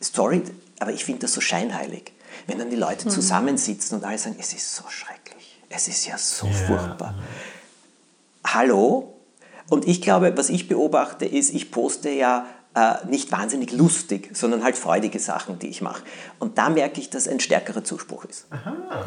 sorry, 0.00 0.42
aber 0.78 0.92
ich 0.92 1.04
finde 1.04 1.20
das 1.22 1.32
so 1.32 1.40
scheinheilig. 1.40 2.12
Wenn 2.46 2.58
dann 2.58 2.70
die 2.70 2.76
Leute 2.76 3.06
Mhm. 3.06 3.10
zusammensitzen 3.10 3.98
und 3.98 4.04
alle 4.04 4.18
sagen, 4.18 4.36
es 4.38 4.52
ist 4.52 4.74
so 4.74 4.84
schrecklich, 4.88 5.58
es 5.68 5.88
ist 5.88 6.06
ja 6.06 6.16
so 6.16 6.46
furchtbar. 6.46 7.14
Hallo? 8.44 9.14
Und 9.68 9.86
ich 9.86 10.00
glaube, 10.02 10.36
was 10.36 10.48
ich 10.48 10.68
beobachte, 10.68 11.26
ist, 11.26 11.52
ich 11.54 11.70
poste 11.70 12.10
ja 12.10 12.46
äh, 12.74 13.04
nicht 13.08 13.32
wahnsinnig 13.32 13.72
lustig, 13.72 14.30
sondern 14.32 14.62
halt 14.62 14.76
freudige 14.76 15.18
Sachen, 15.18 15.58
die 15.58 15.66
ich 15.66 15.82
mache. 15.82 16.02
Und 16.38 16.56
da 16.56 16.70
merke 16.70 17.00
ich, 17.00 17.10
dass 17.10 17.26
ein 17.26 17.40
stärkerer 17.40 17.82
Zuspruch 17.82 18.24
ist. 18.24 18.46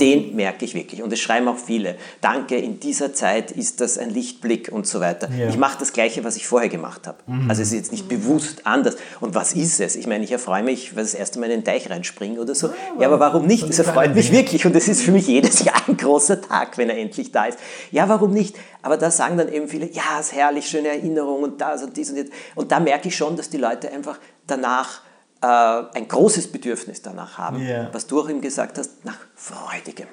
Den 0.02 0.36
merke 0.36 0.66
ich 0.66 0.74
wirklich. 0.76 1.02
Und 1.02 1.14
es 1.14 1.22
schreiben 1.22 1.48
auch 1.48 1.58
viele. 1.58 1.96
Danke, 2.20 2.58
in 2.58 2.82
dieser 2.82 3.14
Zeit 3.14 3.52
ist 3.52 3.80
das 3.80 3.98
ein 3.98 4.10
Lichtblick 4.10 4.70
und 4.70 4.86
so 4.86 5.00
weiter. 5.00 5.30
Ja. 5.32 5.48
Ich 5.48 5.58
mache 5.58 5.78
das 5.80 5.94
Gleiche, 5.94 6.26
was 6.26 6.36
ich 6.36 6.46
vorher 6.46 6.68
gemacht 6.68 7.08
habe. 7.08 7.20
Also 7.48 7.62
es 7.62 7.70
ist 7.70 7.74
jetzt 7.74 7.92
nicht 7.94 8.10
bewusst 8.10 8.68
anders. 8.68 8.98
Und 9.22 9.34
was 9.34 9.54
ist 9.54 9.80
es? 9.80 9.96
Ich 9.96 10.08
meine, 10.08 10.26
ich 10.26 10.32
erfreue 10.34 10.64
mich, 10.64 10.96
weil 10.96 11.04
das 11.04 11.14
erste 11.14 11.40
Mal 11.40 11.46
in 11.46 11.62
den 11.62 11.64
Teich 11.64 11.90
reinspringe 11.90 12.42
oder 12.42 12.56
so. 12.56 12.70
Ja, 13.00 13.08
aber 13.08 13.20
warum 13.20 13.48
nicht? 13.48 13.64
Es 13.70 13.80
erfreut 13.80 14.14
mich 14.14 14.32
wirklich. 14.32 14.66
Und 14.66 14.76
es 14.76 14.90
ist 14.90 15.04
für 15.04 15.12
mich 15.12 15.28
jedes 15.28 15.64
Jahr 15.64 15.82
ein 15.88 15.96
großer 15.96 16.42
Tag, 16.42 16.78
wenn 16.78 16.90
er 16.90 16.98
endlich 16.98 17.32
da 17.32 17.46
ist. 17.46 17.58
Ja, 17.92 18.10
warum 18.10 18.32
nicht? 18.32 18.58
Aber 18.84 18.98
da 18.98 19.10
sagen 19.10 19.38
dann 19.38 19.52
eben 19.52 19.70
viele, 19.70 19.90
ja, 19.90 20.20
es 20.20 20.28
ist 20.28 20.34
herrlich, 20.34 20.68
schöne 20.68 20.90
Erinnerung 20.90 21.42
und 21.42 21.62
das 21.62 21.82
und 21.84 21.96
dies 21.96 22.10
und 22.10 22.18
jetzt. 22.18 22.34
Und 22.54 22.70
da 22.70 22.82
merke 22.82 23.08
ich 23.08 23.16
schon, 23.16 23.38
dass 23.38 23.50
die 23.54 23.58
Leute 23.58 23.92
einfach 23.92 24.18
danach 24.48 25.02
äh, 25.42 25.46
ein 25.48 26.08
großes 26.08 26.52
Bedürfnis 26.52 27.02
danach 27.02 27.38
haben, 27.38 27.62
Ja. 27.66 27.90
was 27.94 28.08
du 28.08 28.20
auch 28.22 28.30
eben 28.30 28.42
gesagt 28.42 28.78
hast, 28.78 29.06
nach 29.06 29.18
Freudigem. 29.36 30.08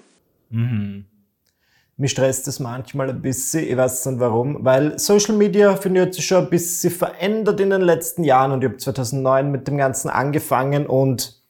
Mich 1.97 2.11
stresst 2.13 2.47
das 2.47 2.59
manchmal 2.61 3.11
ein 3.11 3.21
bisschen, 3.23 3.65
ich 3.69 3.77
weiß 3.77 4.07
nicht 4.07 4.21
warum, 4.21 4.65
weil 4.65 4.99
Social 4.99 5.37
Media, 5.37 5.77
finde 5.77 6.01
ich, 6.01 6.07
hat 6.07 6.15
sich 6.15 6.27
schon 6.27 6.45
ein 6.45 6.51
bisschen 6.51 6.91
verändert 6.91 7.61
in 7.61 7.71
den 7.71 7.83
letzten 7.83 8.25
Jahren 8.25 8.53
und 8.53 8.63
ich 8.65 8.69
habe 8.71 8.79
2009 8.79 9.51
mit 9.51 9.69
dem 9.69 9.77
Ganzen 9.77 10.09
angefangen 10.09 10.87
und 10.87 11.41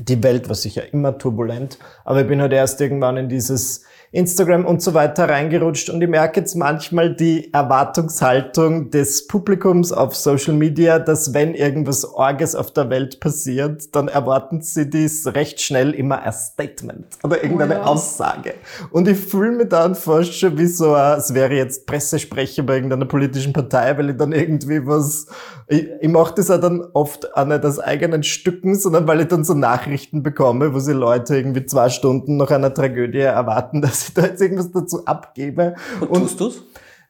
die 0.00 0.22
Welt 0.22 0.48
war 0.48 0.54
sicher 0.54 0.90
immer 0.94 1.18
turbulent, 1.18 1.78
aber 2.04 2.22
ich 2.22 2.26
bin 2.28 2.40
halt 2.40 2.52
erst 2.54 2.80
irgendwann 2.80 3.18
in 3.18 3.28
dieses 3.28 3.84
Instagram 4.12 4.66
und 4.66 4.82
so 4.82 4.92
weiter 4.92 5.28
reingerutscht 5.28 5.88
und 5.88 6.02
ich 6.02 6.08
merke 6.08 6.40
jetzt 6.40 6.54
manchmal 6.54 7.14
die 7.14 7.50
Erwartungshaltung 7.52 8.90
des 8.90 9.26
Publikums 9.26 9.90
auf 9.90 10.14
Social 10.14 10.52
Media, 10.52 10.98
dass 10.98 11.32
wenn 11.32 11.54
irgendwas 11.54 12.04
Orges 12.04 12.54
auf 12.54 12.70
der 12.72 12.90
Welt 12.90 13.20
passiert, 13.20 13.94
dann 13.94 14.08
erwarten 14.08 14.60
sie 14.60 14.88
dies 14.90 15.26
recht 15.34 15.62
schnell 15.62 15.92
immer 15.92 16.22
als 16.22 16.48
Statement 16.48 17.06
oder 17.22 17.42
irgendeine 17.42 17.74
ja. 17.74 17.82
Aussage. 17.84 18.52
Und 18.90 19.08
ich 19.08 19.18
fühle 19.18 19.52
mich 19.52 19.68
dann 19.70 19.94
fast 19.94 20.34
schon 20.34 20.58
wie 20.58 20.66
so, 20.66 20.92
ein- 20.94 21.18
es 21.18 21.32
wäre 21.32 21.54
jetzt 21.54 21.86
Pressesprecher 21.86 22.64
bei 22.64 22.74
irgendeiner 22.74 23.06
politischen 23.06 23.54
Partei, 23.54 23.96
weil 23.96 24.10
ich 24.10 24.16
dann 24.18 24.32
irgendwie 24.32 24.86
was, 24.86 25.26
ich, 25.68 25.88
ich 26.00 26.08
mache 26.10 26.34
das 26.36 26.50
auch 26.50 26.60
dann 26.60 26.84
oft 26.92 27.34
auch 27.34 27.46
nicht 27.46 27.64
aus 27.64 27.78
eigenen 27.78 28.22
Stücken, 28.22 28.74
sondern 28.74 29.06
weil 29.08 29.20
ich 29.22 29.28
dann 29.28 29.44
so 29.44 29.54
Nachrichten 29.54 30.22
bekomme, 30.22 30.74
wo 30.74 30.78
sie 30.80 30.92
Leute 30.92 31.34
irgendwie 31.36 31.64
zwei 31.64 31.88
Stunden 31.88 32.36
nach 32.36 32.50
einer 32.50 32.74
Tragödie 32.74 33.20
erwarten, 33.20 33.80
dass 33.82 34.01
ich 34.08 34.14
da 34.14 34.22
jetzt 34.26 34.40
irgendwas 34.40 34.70
dazu 34.72 35.04
abgebe. 35.04 35.74
Und, 36.00 36.20
tust 36.20 36.40
du's? 36.40 36.62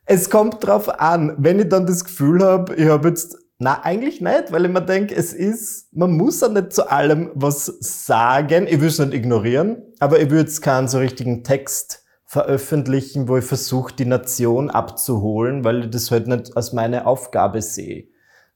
Es 0.04 0.30
kommt 0.30 0.66
drauf 0.66 0.88
an, 1.00 1.34
wenn 1.38 1.60
ich 1.60 1.68
dann 1.68 1.86
das 1.86 2.04
Gefühl 2.04 2.42
habe, 2.42 2.74
ich 2.74 2.88
habe 2.88 3.08
jetzt, 3.08 3.36
na 3.58 3.82
eigentlich 3.82 4.20
nicht, 4.20 4.50
weil 4.50 4.64
ich 4.64 4.72
mir 4.72 4.82
denke, 4.82 5.14
es 5.14 5.32
ist, 5.32 5.94
man 5.94 6.12
muss 6.16 6.40
ja 6.40 6.48
nicht 6.48 6.72
zu 6.72 6.90
allem 6.90 7.30
was 7.34 7.66
sagen. 7.80 8.66
Ich 8.68 8.80
will 8.80 8.88
es 8.88 8.98
nicht 8.98 9.14
ignorieren, 9.14 9.82
aber 10.00 10.18
ich 10.18 10.30
würde 10.30 10.40
jetzt 10.42 10.60
keinen 10.62 10.88
so 10.88 10.98
richtigen 10.98 11.44
Text 11.44 12.02
veröffentlichen, 12.24 13.28
wo 13.28 13.36
ich 13.36 13.44
versuche, 13.44 13.94
die 13.94 14.06
Nation 14.06 14.70
abzuholen, 14.70 15.64
weil 15.64 15.84
ich 15.84 15.90
das 15.90 16.10
halt 16.10 16.26
nicht 16.26 16.56
als 16.56 16.72
meine 16.72 17.06
Aufgabe 17.06 17.60
sehe. 17.60 18.08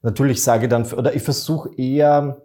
Natürlich 0.03 0.43
sage 0.43 0.65
ich 0.65 0.71
dann, 0.71 0.91
oder 0.93 1.15
ich 1.15 1.23
versuche 1.23 1.71
eher, 1.77 2.43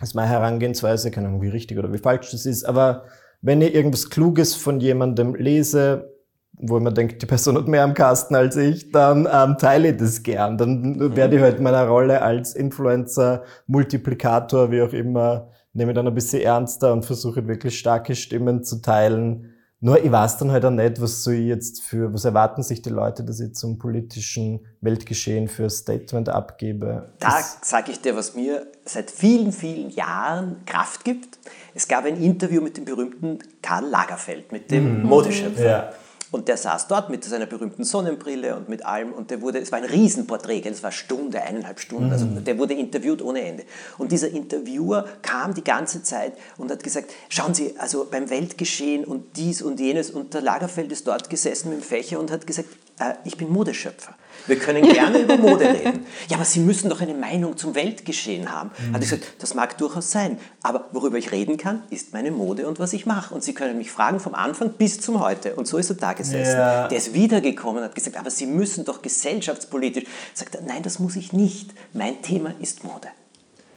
das 0.00 0.10
ist 0.10 0.14
meine 0.14 0.30
Herangehensweise, 0.30 1.10
keine 1.10 1.28
Ahnung, 1.28 1.42
wie 1.42 1.48
richtig 1.48 1.78
oder 1.78 1.92
wie 1.92 1.98
falsch 1.98 2.32
das 2.32 2.44
ist, 2.44 2.64
aber 2.64 3.04
wenn 3.44 3.60
ich 3.60 3.74
irgendwas 3.74 4.08
Kluges 4.08 4.54
von 4.54 4.80
jemandem 4.80 5.34
lese, 5.34 6.10
wo 6.54 6.80
man 6.80 6.94
denkt, 6.94 7.20
die 7.20 7.26
Person 7.26 7.58
hat 7.58 7.68
mehr 7.68 7.84
am 7.84 7.92
Kasten 7.92 8.34
als 8.34 8.56
ich, 8.56 8.90
dann 8.90 9.28
ähm, 9.30 9.58
teile 9.58 9.90
ich 9.90 9.98
das 9.98 10.22
gern. 10.22 10.56
Dann 10.56 11.14
werde 11.14 11.36
ich 11.36 11.42
halt 11.42 11.60
meiner 11.60 11.86
Rolle 11.86 12.22
als 12.22 12.54
Influencer, 12.54 13.42
Multiplikator, 13.66 14.70
wie 14.70 14.80
auch 14.80 14.94
immer, 14.94 15.50
nehme 15.74 15.92
ich 15.92 15.94
dann 15.94 16.08
ein 16.08 16.14
bisschen 16.14 16.40
ernster 16.40 16.94
und 16.94 17.04
versuche 17.04 17.46
wirklich 17.46 17.78
starke 17.78 18.14
Stimmen 18.14 18.64
zu 18.64 18.80
teilen. 18.80 19.53
Nur 19.84 20.02
ich 20.02 20.10
weiß 20.10 20.38
dann 20.38 20.50
halt 20.50 20.64
auch 20.64 20.70
nicht, 20.70 20.98
was 20.98 21.22
soll 21.24 21.34
ich 21.34 21.46
jetzt 21.46 21.82
für, 21.82 22.10
was 22.14 22.24
erwarten 22.24 22.62
sich 22.62 22.80
die 22.80 22.88
Leute, 22.88 23.22
dass 23.22 23.38
ich 23.38 23.54
zum 23.54 23.76
politischen 23.76 24.64
Weltgeschehen 24.80 25.46
für 25.46 25.64
ein 25.64 25.70
Statement 25.70 26.30
abgebe. 26.30 27.12
Da 27.18 27.38
sage 27.60 27.92
ich 27.92 28.00
dir, 28.00 28.16
was 28.16 28.34
mir 28.34 28.66
seit 28.86 29.10
vielen, 29.10 29.52
vielen 29.52 29.90
Jahren 29.90 30.64
Kraft 30.64 31.04
gibt. 31.04 31.38
Es 31.74 31.86
gab 31.86 32.06
ein 32.06 32.16
Interview 32.16 32.62
mit 32.62 32.78
dem 32.78 32.86
berühmten 32.86 33.40
Karl 33.60 33.84
Lagerfeld, 33.84 34.52
mit 34.52 34.70
dem 34.70 35.02
Modeschöpfer. 35.02 35.62
Ja. 35.62 35.92
Und 36.34 36.48
der 36.48 36.56
saß 36.56 36.88
dort 36.88 37.10
mit 37.10 37.22
seiner 37.22 37.46
berühmten 37.46 37.84
Sonnenbrille 37.84 38.56
und 38.56 38.68
mit 38.68 38.84
allem. 38.84 39.12
Und 39.12 39.30
der 39.30 39.40
wurde, 39.40 39.60
es 39.60 39.70
war 39.70 39.78
ein 39.78 39.84
Riesenporträt, 39.84 40.62
gell, 40.62 40.72
es 40.72 40.82
war 40.82 40.90
Stunde, 40.90 41.40
eineinhalb 41.40 41.78
Stunden. 41.78 42.10
Also 42.10 42.26
der 42.26 42.58
wurde 42.58 42.74
interviewt 42.74 43.22
ohne 43.22 43.40
Ende. 43.40 43.62
Und 43.98 44.10
dieser 44.10 44.30
Interviewer 44.30 45.06
kam 45.22 45.54
die 45.54 45.62
ganze 45.62 46.02
Zeit 46.02 46.32
und 46.56 46.72
hat 46.72 46.82
gesagt, 46.82 47.12
schauen 47.28 47.54
Sie, 47.54 47.76
also 47.78 48.08
beim 48.10 48.30
Weltgeschehen 48.30 49.04
und 49.04 49.36
dies 49.36 49.62
und 49.62 49.78
jenes. 49.78 50.10
Und 50.10 50.34
der 50.34 50.40
Lagerfeld 50.40 50.90
ist 50.90 51.06
dort 51.06 51.30
gesessen 51.30 51.70
mit 51.70 51.78
dem 51.78 51.84
Fächer 51.84 52.18
und 52.18 52.32
hat 52.32 52.48
gesagt, 52.48 52.68
äh, 52.98 53.14
ich 53.22 53.36
bin 53.36 53.48
Modeschöpfer. 53.50 54.16
Wir 54.46 54.58
können 54.58 54.82
gerne 54.86 55.20
über 55.20 55.38
Mode 55.38 55.64
reden. 55.68 56.04
Ja, 56.28 56.36
aber 56.36 56.44
Sie 56.44 56.60
müssen 56.60 56.90
doch 56.90 57.00
eine 57.00 57.14
Meinung 57.14 57.56
zum 57.56 57.74
Weltgeschehen 57.74 58.52
haben. 58.52 58.70
Hat 58.92 58.94
er 58.94 58.98
gesagt, 59.00 59.22
das 59.38 59.54
mag 59.54 59.78
durchaus 59.78 60.10
sein. 60.10 60.38
Aber 60.62 60.88
worüber 60.92 61.16
ich 61.16 61.32
reden 61.32 61.56
kann, 61.56 61.82
ist 61.90 62.12
meine 62.12 62.30
Mode 62.30 62.68
und 62.68 62.78
was 62.78 62.92
ich 62.92 63.06
mache. 63.06 63.34
Und 63.34 63.42
Sie 63.42 63.54
können 63.54 63.78
mich 63.78 63.90
fragen 63.90 64.20
vom 64.20 64.34
Anfang 64.34 64.70
bis 64.74 65.00
zum 65.00 65.20
Heute. 65.20 65.54
Und 65.54 65.66
so 65.66 65.78
ist 65.78 65.90
er 65.90 65.96
da 65.96 66.12
gesessen. 66.12 66.58
Ja. 66.58 66.88
Der 66.88 66.98
ist 66.98 67.14
wiedergekommen 67.14 67.78
und 67.78 67.84
hat 67.84 67.94
gesagt, 67.94 68.18
aber 68.18 68.30
Sie 68.30 68.46
müssen 68.46 68.84
doch 68.84 69.00
gesellschaftspolitisch. 69.00 70.04
Sagt 70.34 70.54
er, 70.56 70.62
nein, 70.62 70.82
das 70.82 70.98
muss 70.98 71.16
ich 71.16 71.32
nicht. 71.32 71.70
Mein 71.94 72.20
Thema 72.20 72.52
ist 72.60 72.84
Mode. 72.84 73.08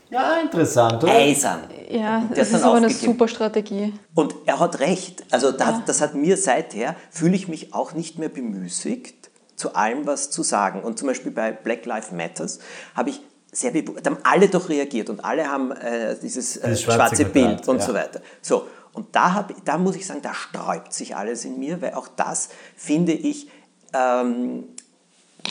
Ja, 0.09 0.39
interessant, 0.41 1.03
oder? 1.03 1.13
Eisern. 1.13 1.61
Ja, 1.89 2.23
das 2.33 2.49
ist 2.51 2.63
aber 2.63 2.75
eine 2.75 2.87
aufgegeben. 2.87 3.11
super 3.13 3.27
Strategie. 3.27 3.93
Und 4.15 4.35
er 4.45 4.59
hat 4.59 4.79
recht. 4.79 5.23
Also 5.31 5.51
das, 5.51 5.67
Ja. 5.67 5.83
das 5.85 6.01
hat 6.01 6.15
mir 6.15 6.37
seither, 6.37 6.95
fühle 7.11 7.35
ich 7.35 7.47
mich 7.49 7.73
auch 7.73 7.93
nicht 7.93 8.17
mehr 8.17 8.29
bemüßigt, 8.29 9.29
zu 9.57 9.75
allem 9.75 10.07
was 10.07 10.29
zu 10.29 10.43
sagen. 10.43 10.81
Und 10.81 10.97
zum 10.97 11.09
Beispiel 11.09 11.31
bei 11.33 11.51
Black 11.51 11.85
Lives 11.85 12.11
Matters 12.11 12.59
habe 12.95 13.09
ich 13.09 13.21
sehr 13.51 13.71
da 13.71 14.11
haben 14.11 14.19
alle 14.23 14.47
doch 14.47 14.69
reagiert 14.69 15.09
und 15.09 15.25
alle 15.25 15.49
haben 15.49 15.71
äh, 15.71 16.15
dieses 16.21 16.57
äh, 16.57 16.75
schwarze, 16.77 16.83
schwarze 16.83 17.25
Bild 17.25 17.67
und 17.67 17.79
ja. 17.79 17.85
so 17.85 17.93
weiter. 17.93 18.21
So, 18.41 18.67
und 18.93 19.15
da, 19.15 19.33
hab, 19.33 19.53
da 19.65 19.77
muss 19.77 19.95
ich 19.95 20.05
sagen, 20.05 20.21
da 20.21 20.33
sträubt 20.33 20.93
sich 20.93 21.15
alles 21.15 21.43
in 21.43 21.59
mir, 21.59 21.81
weil 21.81 21.93
auch 21.95 22.07
das 22.07 22.49
finde 22.75 23.13
ich 23.13 23.49
ähm, 23.93 24.65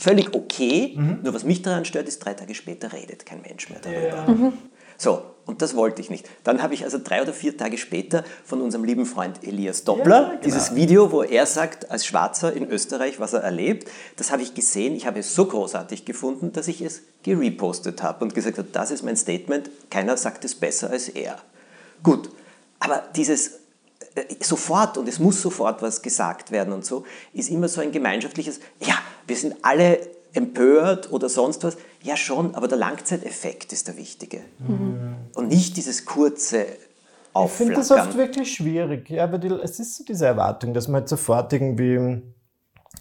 völlig 0.00 0.34
okay. 0.34 0.94
Mhm. 0.96 1.20
Nur 1.22 1.34
was 1.34 1.44
mich 1.44 1.62
daran 1.62 1.84
stört, 1.84 2.06
ist, 2.06 2.24
drei 2.24 2.34
Tage 2.34 2.54
später 2.54 2.92
redet 2.92 3.26
kein 3.26 3.42
Mensch 3.42 3.68
mehr 3.70 3.80
darüber. 3.80 4.52
So, 4.98 5.22
und 5.46 5.62
das 5.62 5.76
wollte 5.76 6.02
ich 6.02 6.10
nicht. 6.10 6.28
Dann 6.42 6.60
habe 6.60 6.74
ich 6.74 6.82
also 6.82 6.98
drei 7.02 7.22
oder 7.22 7.32
vier 7.32 7.56
Tage 7.56 7.78
später 7.78 8.24
von 8.44 8.60
unserem 8.60 8.84
lieben 8.84 9.06
Freund 9.06 9.46
Elias 9.46 9.84
Doppler 9.84 10.22
Ja, 10.22 10.28
genau. 10.30 10.40
dieses 10.42 10.74
Video, 10.74 11.12
wo 11.12 11.22
er 11.22 11.46
sagt, 11.46 11.88
als 11.90 12.04
Schwarzer 12.04 12.52
in 12.52 12.68
Österreich, 12.68 13.20
was 13.20 13.32
er 13.32 13.40
erlebt, 13.40 13.88
das 14.16 14.32
habe 14.32 14.42
ich 14.42 14.54
gesehen. 14.54 14.96
Ich 14.96 15.06
habe 15.06 15.20
es 15.20 15.34
so 15.34 15.46
großartig 15.46 16.04
gefunden, 16.04 16.52
dass 16.52 16.66
ich 16.66 16.80
es 16.80 17.02
gerepostet 17.22 18.02
habe 18.02 18.24
und 18.24 18.34
gesagt 18.34 18.58
habe, 18.58 18.68
das 18.72 18.90
ist 18.90 19.04
mein 19.04 19.16
Statement, 19.16 19.70
keiner 19.88 20.16
sagt 20.16 20.44
es 20.44 20.54
besser 20.56 20.90
als 20.90 21.08
er. 21.08 21.38
Gut, 22.02 22.28
aber 22.80 23.04
dieses 23.14 23.52
äh, 24.16 24.34
sofort 24.40 24.98
und 24.98 25.08
es 25.08 25.20
muss 25.20 25.40
sofort 25.40 25.80
was 25.80 26.02
gesagt 26.02 26.50
werden 26.50 26.72
und 26.72 26.84
so, 26.84 27.04
ist 27.32 27.50
immer 27.50 27.68
so 27.68 27.80
ein 27.80 27.92
gemeinschaftliches, 27.92 28.58
ja, 28.80 28.98
wir 29.28 29.36
sind 29.36 29.54
alle 29.62 30.00
empört 30.36 31.12
oder 31.12 31.28
sonst 31.28 31.64
was. 31.64 31.76
Ja 32.02 32.16
schon, 32.16 32.54
aber 32.54 32.68
der 32.68 32.78
Langzeiteffekt 32.78 33.72
ist 33.72 33.88
der 33.88 33.96
wichtige. 33.96 34.40
Und 35.34 35.48
nicht 35.48 35.76
dieses 35.76 36.04
kurze 36.04 36.66
Ich 37.44 37.50
finde 37.50 37.74
das 37.74 37.90
oft 37.90 38.00
Aufflackern. 38.00 38.18
wirklich 38.18 38.52
schwierig. 38.54 39.10
Ja, 39.10 39.24
aber 39.24 39.38
die, 39.38 39.48
es 39.48 39.78
ist 39.80 39.96
so 39.96 40.04
diese 40.04 40.26
Erwartung, 40.26 40.72
dass 40.74 40.88
man 40.88 41.00
halt 41.00 41.08
sofort 41.08 41.52
irgendwie 41.52 42.22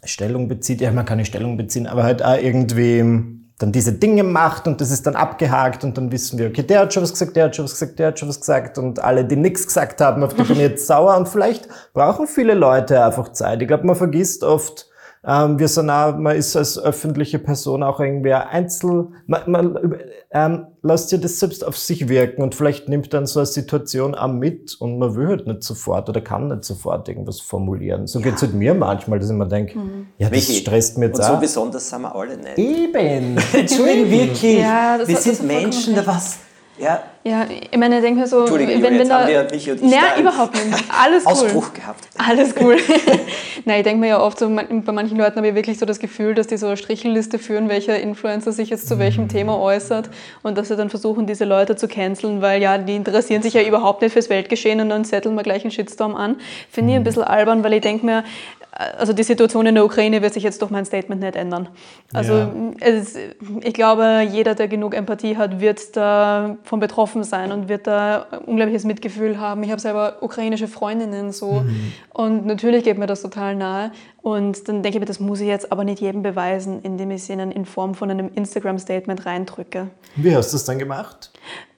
Stellung 0.04 0.48
bezieht. 0.48 0.82
Ja, 0.82 0.92
man 0.92 1.06
kann 1.06 1.18
nicht 1.18 1.28
Stellung 1.28 1.58
beziehen, 1.58 1.88
aber 1.88 2.04
halt 2.04 2.24
auch 2.24 2.38
irgendwie 2.38 3.36
dann 3.58 3.72
diese 3.72 3.94
Dinge 3.94 4.24
macht 4.24 4.68
und 4.68 4.82
das 4.82 4.92
ist 4.92 5.08
dann 5.08 5.16
abgehakt 5.16 5.86
und 5.86 5.98
dann 5.98 6.12
wissen 6.12 6.38
wir, 6.38 6.48
okay, 6.48 6.64
der 6.64 6.82
hat 6.82 6.94
schon 6.94 7.04
was 7.04 7.14
gesagt, 7.14 7.38
der 7.38 7.46
hat 7.46 7.56
schon 7.56 7.66
was 7.66 7.72
gesagt, 7.72 7.98
der 8.00 8.08
hat 8.08 8.20
schon 8.20 8.28
was 8.28 8.42
gesagt 8.42 8.78
und 8.78 9.00
alle, 9.00 9.24
die 9.24 9.38
nichts 9.38 9.66
gesagt 9.66 10.02
haben, 10.02 10.24
auf 10.24 10.34
die 10.34 10.44
bin 10.44 10.58
ich 10.58 10.62
jetzt 10.62 10.88
sauer 10.88 11.16
und 11.16 11.30
vielleicht 11.30 11.70
brauchen 11.94 12.28
viele 12.28 12.54
Leute 12.54 13.04
einfach 13.04 13.32
Zeit. 13.32 13.62
Ich 13.62 13.68
glaube, 13.70 13.86
man 13.86 13.96
vergisst 13.96 14.44
oft, 14.44 14.90
Ähm, 15.28 15.58
wir 15.58 15.68
sind 15.68 15.90
auch, 15.90 16.16
man 16.18 16.36
ist 16.36 16.56
als 16.56 16.78
öffentliche 16.78 17.40
Person 17.40 17.82
auch 17.82 18.00
irgendwie 18.00 18.34
ein 18.34 18.48
Einzel, 18.48 19.08
man, 19.26 19.42
man 19.48 19.96
ähm, 20.32 20.68
lässt 20.84 21.12
ja 21.12 21.18
das 21.18 21.40
selbst 21.40 21.66
auf 21.66 21.78
sich 21.78 22.08
wirken 22.10 22.44
und 22.44 22.54
vielleicht 22.54 22.90
nimmt 22.90 23.12
dann 23.14 23.26
so 23.26 23.40
eine 23.40 23.48
Situation 23.48 24.14
auch 24.14 24.28
mit 24.28 24.76
und 24.80 25.00
man 25.00 25.16
will 25.16 25.28
halt 25.28 25.48
nicht 25.48 25.64
sofort 25.64 26.10
oder 26.10 26.22
kann 26.22 26.50
nicht 26.50 26.64
sofort 26.64 27.10
irgendwas 27.10 27.40
formulieren. 27.40 28.06
So 28.06 28.20
ja. 28.20 28.26
geht's 28.26 28.44
halt 28.44 28.54
mir 28.54 28.76
manchmal, 28.76 29.18
dass 29.18 29.30
ich 29.30 29.36
mir 29.36 29.48
denke, 29.48 29.80
mhm. 29.80 30.08
ja, 30.20 30.30
das 30.30 30.48
Michi, 30.48 30.62
stresst 30.62 30.98
mir 31.00 31.08
jetzt 31.08 31.20
und 31.20 31.26
auch. 31.26 31.36
so 31.36 31.40
besonders 31.40 31.90
sind 31.90 32.02
wir 32.04 32.16
alle 32.16 32.38
nicht. 32.38 32.58
Eben! 32.58 33.38
Entschuldigung, 33.54 34.12
wirklich. 34.12 34.60
Ja, 34.60 35.00
wir 35.04 35.18
sind 35.18 35.44
Menschen, 35.48 35.96
da 35.96 36.06
was 36.06 36.38
ja. 36.78 37.04
Ja, 37.28 37.48
ich 37.50 37.76
meine, 37.80 37.96
ich 37.96 38.04
denke 38.04 38.20
mir 38.20 38.28
so, 38.28 38.42
Entschuldige, 38.42 38.80
wenn, 38.84 39.00
wenn 39.00 39.10
da. 39.10 39.28
Wir 39.28 39.48
mich 39.50 39.68
und 39.72 39.82
ich 39.82 39.90
nein, 39.90 40.22
überhaupt 40.22 40.54
nicht. 40.54 40.86
Alles 41.04 41.26
cool. 41.26 41.32
Ausbruch 41.32 41.74
gehabt. 41.74 42.08
Alles 42.20 42.54
cool. 42.62 42.78
nein, 43.66 43.80
ich 43.80 43.84
denke 43.84 44.00
mir 44.00 44.10
ja 44.10 44.22
oft 44.22 44.38
so, 44.38 44.48
bei 44.48 44.92
manchen 44.92 45.18
Leuten 45.18 45.38
habe 45.38 45.48
ich 45.48 45.56
wirklich 45.56 45.80
so 45.80 45.88
das 45.88 45.98
Gefühl, 45.98 46.36
dass 46.36 46.46
die 46.46 46.58
so 46.58 46.68
eine 46.68 46.78
Strichelliste 46.78 47.40
führen, 47.40 47.68
welcher 47.68 48.00
Influencer 48.00 48.52
sich 48.52 48.70
jetzt 48.70 48.88
zu 48.88 49.00
welchem 49.00 49.28
Thema 49.28 49.60
äußert 49.60 50.12
und 50.44 50.56
dass 50.56 50.68
sie 50.68 50.76
dann 50.76 50.92
versuchen, 50.92 51.26
diese 51.26 51.46
Leute 51.46 51.76
zu 51.76 51.88
canceln, 51.88 52.44
weil 52.44 52.62
ja, 52.62 52.78
die 52.78 52.96
interessieren 52.96 53.42
sich 53.42 53.56
ja 53.56 53.64
überhaupt 53.64 54.04
nicht 54.04 54.14
fürs 54.14 54.30
Weltgeschehen 54.30 54.80
und 54.80 54.90
dann 54.90 55.04
setteln 55.04 55.34
wir 55.34 55.42
gleich 55.42 55.64
einen 55.64 55.72
Shitstorm 55.72 56.16
an. 56.16 56.36
Finde 56.70 56.92
ich 56.92 56.96
ein 56.98 57.04
bisschen 57.04 57.24
albern, 57.24 57.64
weil 57.64 57.74
ich 57.74 57.82
denke 57.82 58.06
mir, 58.06 58.24
also 58.76 59.14
die 59.14 59.24
Situation 59.24 59.66
in 59.66 59.76
der 59.76 59.86
Ukraine 59.86 60.22
wird 60.22 60.34
sich 60.34 60.44
jetzt 60.44 60.62
durch 60.62 60.70
mein 60.70 60.84
Statement 60.84 61.22
nicht 61.22 61.38
ändern. 61.38 61.70
Also 62.12 62.34
ja. 62.34 62.50
es, 62.82 63.16
ich 63.62 63.74
glaube, 63.74 64.28
jeder, 64.30 64.54
der 64.54 64.68
genug 64.68 64.94
Empathie 64.94 65.38
hat, 65.38 65.62
wird 65.62 65.96
davon 65.96 66.82
betroffen 66.82 67.24
sein 67.24 67.54
und 67.54 67.70
wird 67.70 67.88
da 67.88 68.28
unglaubliches 68.46 68.84
Mitgefühl 68.84 69.40
haben. 69.40 69.64
Ich 69.64 69.72
habe 69.72 69.80
selber 69.80 70.18
ukrainische 70.22 70.68
Freundinnen 70.68 71.32
so 71.32 71.62
mhm. 71.62 71.94
und 72.12 72.46
natürlich 72.46 72.84
geht 72.84 72.98
mir 72.98 73.08
das 73.08 73.22
total 73.22 73.56
nahe. 73.56 73.92
Und 74.22 74.68
dann 74.68 74.84
denke 74.84 74.98
ich 74.98 75.00
mir, 75.00 75.06
das 75.06 75.20
muss 75.20 75.40
ich 75.40 75.48
jetzt 75.48 75.72
aber 75.72 75.84
nicht 75.86 76.02
jedem 76.02 76.22
beweisen, 76.22 76.82
indem 76.82 77.12
ich 77.12 77.22
es 77.22 77.30
ihnen 77.30 77.52
in 77.52 77.66
Form 77.66 77.96
von 77.96 78.12
einem 78.12 78.30
Instagram-Statement 78.34 79.26
reindrücke. 79.26 79.88
Wie 80.16 80.36
hast 80.36 80.52
du 80.52 80.58
es 80.58 80.66
dann 80.66 80.80
gemacht? 80.80 81.32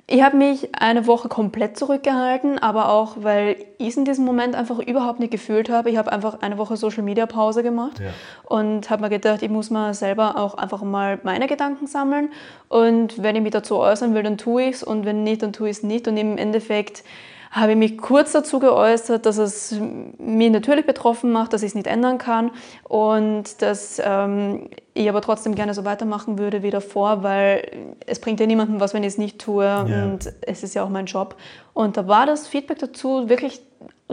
Ich 0.09 0.23
habe 0.23 0.37
mich 0.37 0.69
eine 0.73 1.05
Woche 1.05 1.27
komplett 1.27 1.77
zurückgehalten, 1.77 2.59
aber 2.59 2.87
auch, 2.89 3.17
weil 3.19 3.57
ich 3.77 3.89
es 3.89 3.97
in 3.97 4.05
diesem 4.05 4.23
Moment 4.23 4.55
einfach 4.55 4.79
überhaupt 4.79 5.19
nicht 5.19 5.31
gefühlt 5.31 5.69
habe. 5.69 5.89
Ich 5.89 5.97
habe 5.97 6.13
einfach 6.13 6.39
eine 6.39 6.57
Woche 6.57 6.77
Social 6.77 7.03
Media 7.03 7.25
Pause 7.25 7.61
gemacht 7.61 7.99
ja. 7.99 8.11
und 8.45 8.89
habe 8.89 9.01
mir 9.01 9.09
gedacht, 9.09 9.41
ich 9.41 9.49
muss 9.49 9.69
mal 9.69 9.93
selber 9.93 10.37
auch 10.37 10.53
einfach 10.53 10.81
mal 10.81 11.19
meine 11.23 11.47
Gedanken 11.47 11.87
sammeln. 11.87 12.29
Und 12.69 13.21
wenn 13.21 13.35
ich 13.35 13.41
mich 13.41 13.51
dazu 13.51 13.79
äußern 13.79 14.13
will, 14.13 14.23
dann 14.23 14.37
tue 14.37 14.63
ich 14.63 14.75
es 14.75 14.83
und 14.83 15.05
wenn 15.05 15.23
nicht, 15.23 15.43
dann 15.43 15.51
tue 15.51 15.69
ich 15.69 15.77
es 15.77 15.83
nicht. 15.83 16.07
Und 16.07 16.15
im 16.15 16.37
Endeffekt 16.37 17.03
habe 17.51 17.72
ich 17.72 17.77
mich 17.77 17.98
kurz 17.98 18.32
dazu 18.32 18.60
geäußert, 18.60 19.25
dass 19.25 19.38
es 19.38 19.75
mich 20.18 20.51
natürlich 20.51 20.86
betroffen 20.86 21.32
macht, 21.32 21.54
dass 21.54 21.63
ich 21.63 21.70
es 21.70 21.75
nicht 21.75 21.88
ändern 21.88 22.18
kann 22.18 22.51
und 22.84 23.62
dass 23.62 24.01
ähm, 24.04 24.70
ich 24.94 25.08
aber 25.10 25.22
trotzdem 25.22 25.56
gerne 25.56 25.74
so 25.74 25.86
weitermachen 25.86 26.38
würde 26.38 26.63
wie 26.63 26.72
davor, 26.72 27.24
weil 27.24 27.96
es 28.06 28.20
bringt 28.20 28.39
ja 28.39 28.46
niemandem 28.46 28.80
was, 28.80 28.94
wenn 28.94 29.04
ich 29.04 29.13
es 29.13 29.18
nicht 29.18 29.39
tue 29.39 29.66
ja. 29.66 29.84
und 29.84 30.32
es 30.42 30.63
ist 30.63 30.75
ja 30.75 30.84
auch 30.84 30.89
mein 30.89 31.06
Job. 31.06 31.36
Und 31.74 31.98
da 31.98 32.08
war 32.08 32.25
das 32.25 32.48
Feedback 32.48 32.80
dazu 32.80 33.30
wirklich 33.30 33.62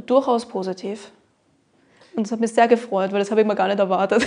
durchaus 0.06 0.46
positiv. 0.46 1.10
Und 2.16 2.26
das 2.26 2.32
hat 2.32 2.40
mich 2.40 2.52
sehr 2.52 2.68
gefreut, 2.68 3.12
weil 3.12 3.18
das 3.18 3.30
habe 3.30 3.40
ich 3.40 3.46
mir 3.46 3.56
gar 3.56 3.66
nicht 3.66 3.80
erwartet. 3.80 4.26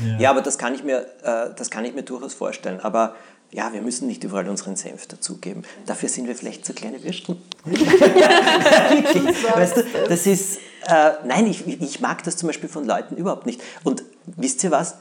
Ja, 0.00 0.16
ja 0.18 0.30
aber 0.30 0.40
das 0.40 0.58
kann, 0.58 0.74
ich 0.74 0.82
mir, 0.82 1.06
äh, 1.22 1.54
das 1.56 1.70
kann 1.70 1.84
ich 1.84 1.94
mir 1.94 2.02
durchaus 2.02 2.34
vorstellen. 2.34 2.80
Aber 2.80 3.14
ja, 3.52 3.72
wir 3.72 3.82
müssen 3.82 4.06
nicht 4.06 4.22
überall 4.22 4.48
unseren 4.48 4.76
Senf 4.76 5.06
dazugeben. 5.06 5.64
Dafür 5.86 6.08
sind 6.08 6.28
wir 6.28 6.36
vielleicht 6.36 6.64
so 6.64 6.72
kleine 6.72 7.02
Würstel. 7.02 7.36
weißt 7.64 9.76
du, 9.76 9.82
das 10.08 10.26
ist, 10.26 10.58
äh, 10.86 11.12
nein, 11.24 11.46
ich, 11.46 11.66
ich 11.66 12.00
mag 12.00 12.22
das 12.24 12.36
zum 12.36 12.46
Beispiel 12.46 12.68
von 12.68 12.84
Leuten 12.84 13.16
überhaupt 13.16 13.46
nicht. 13.46 13.60
Und 13.82 14.04
wisst 14.26 14.62
ihr 14.62 14.70
was? 14.70 14.98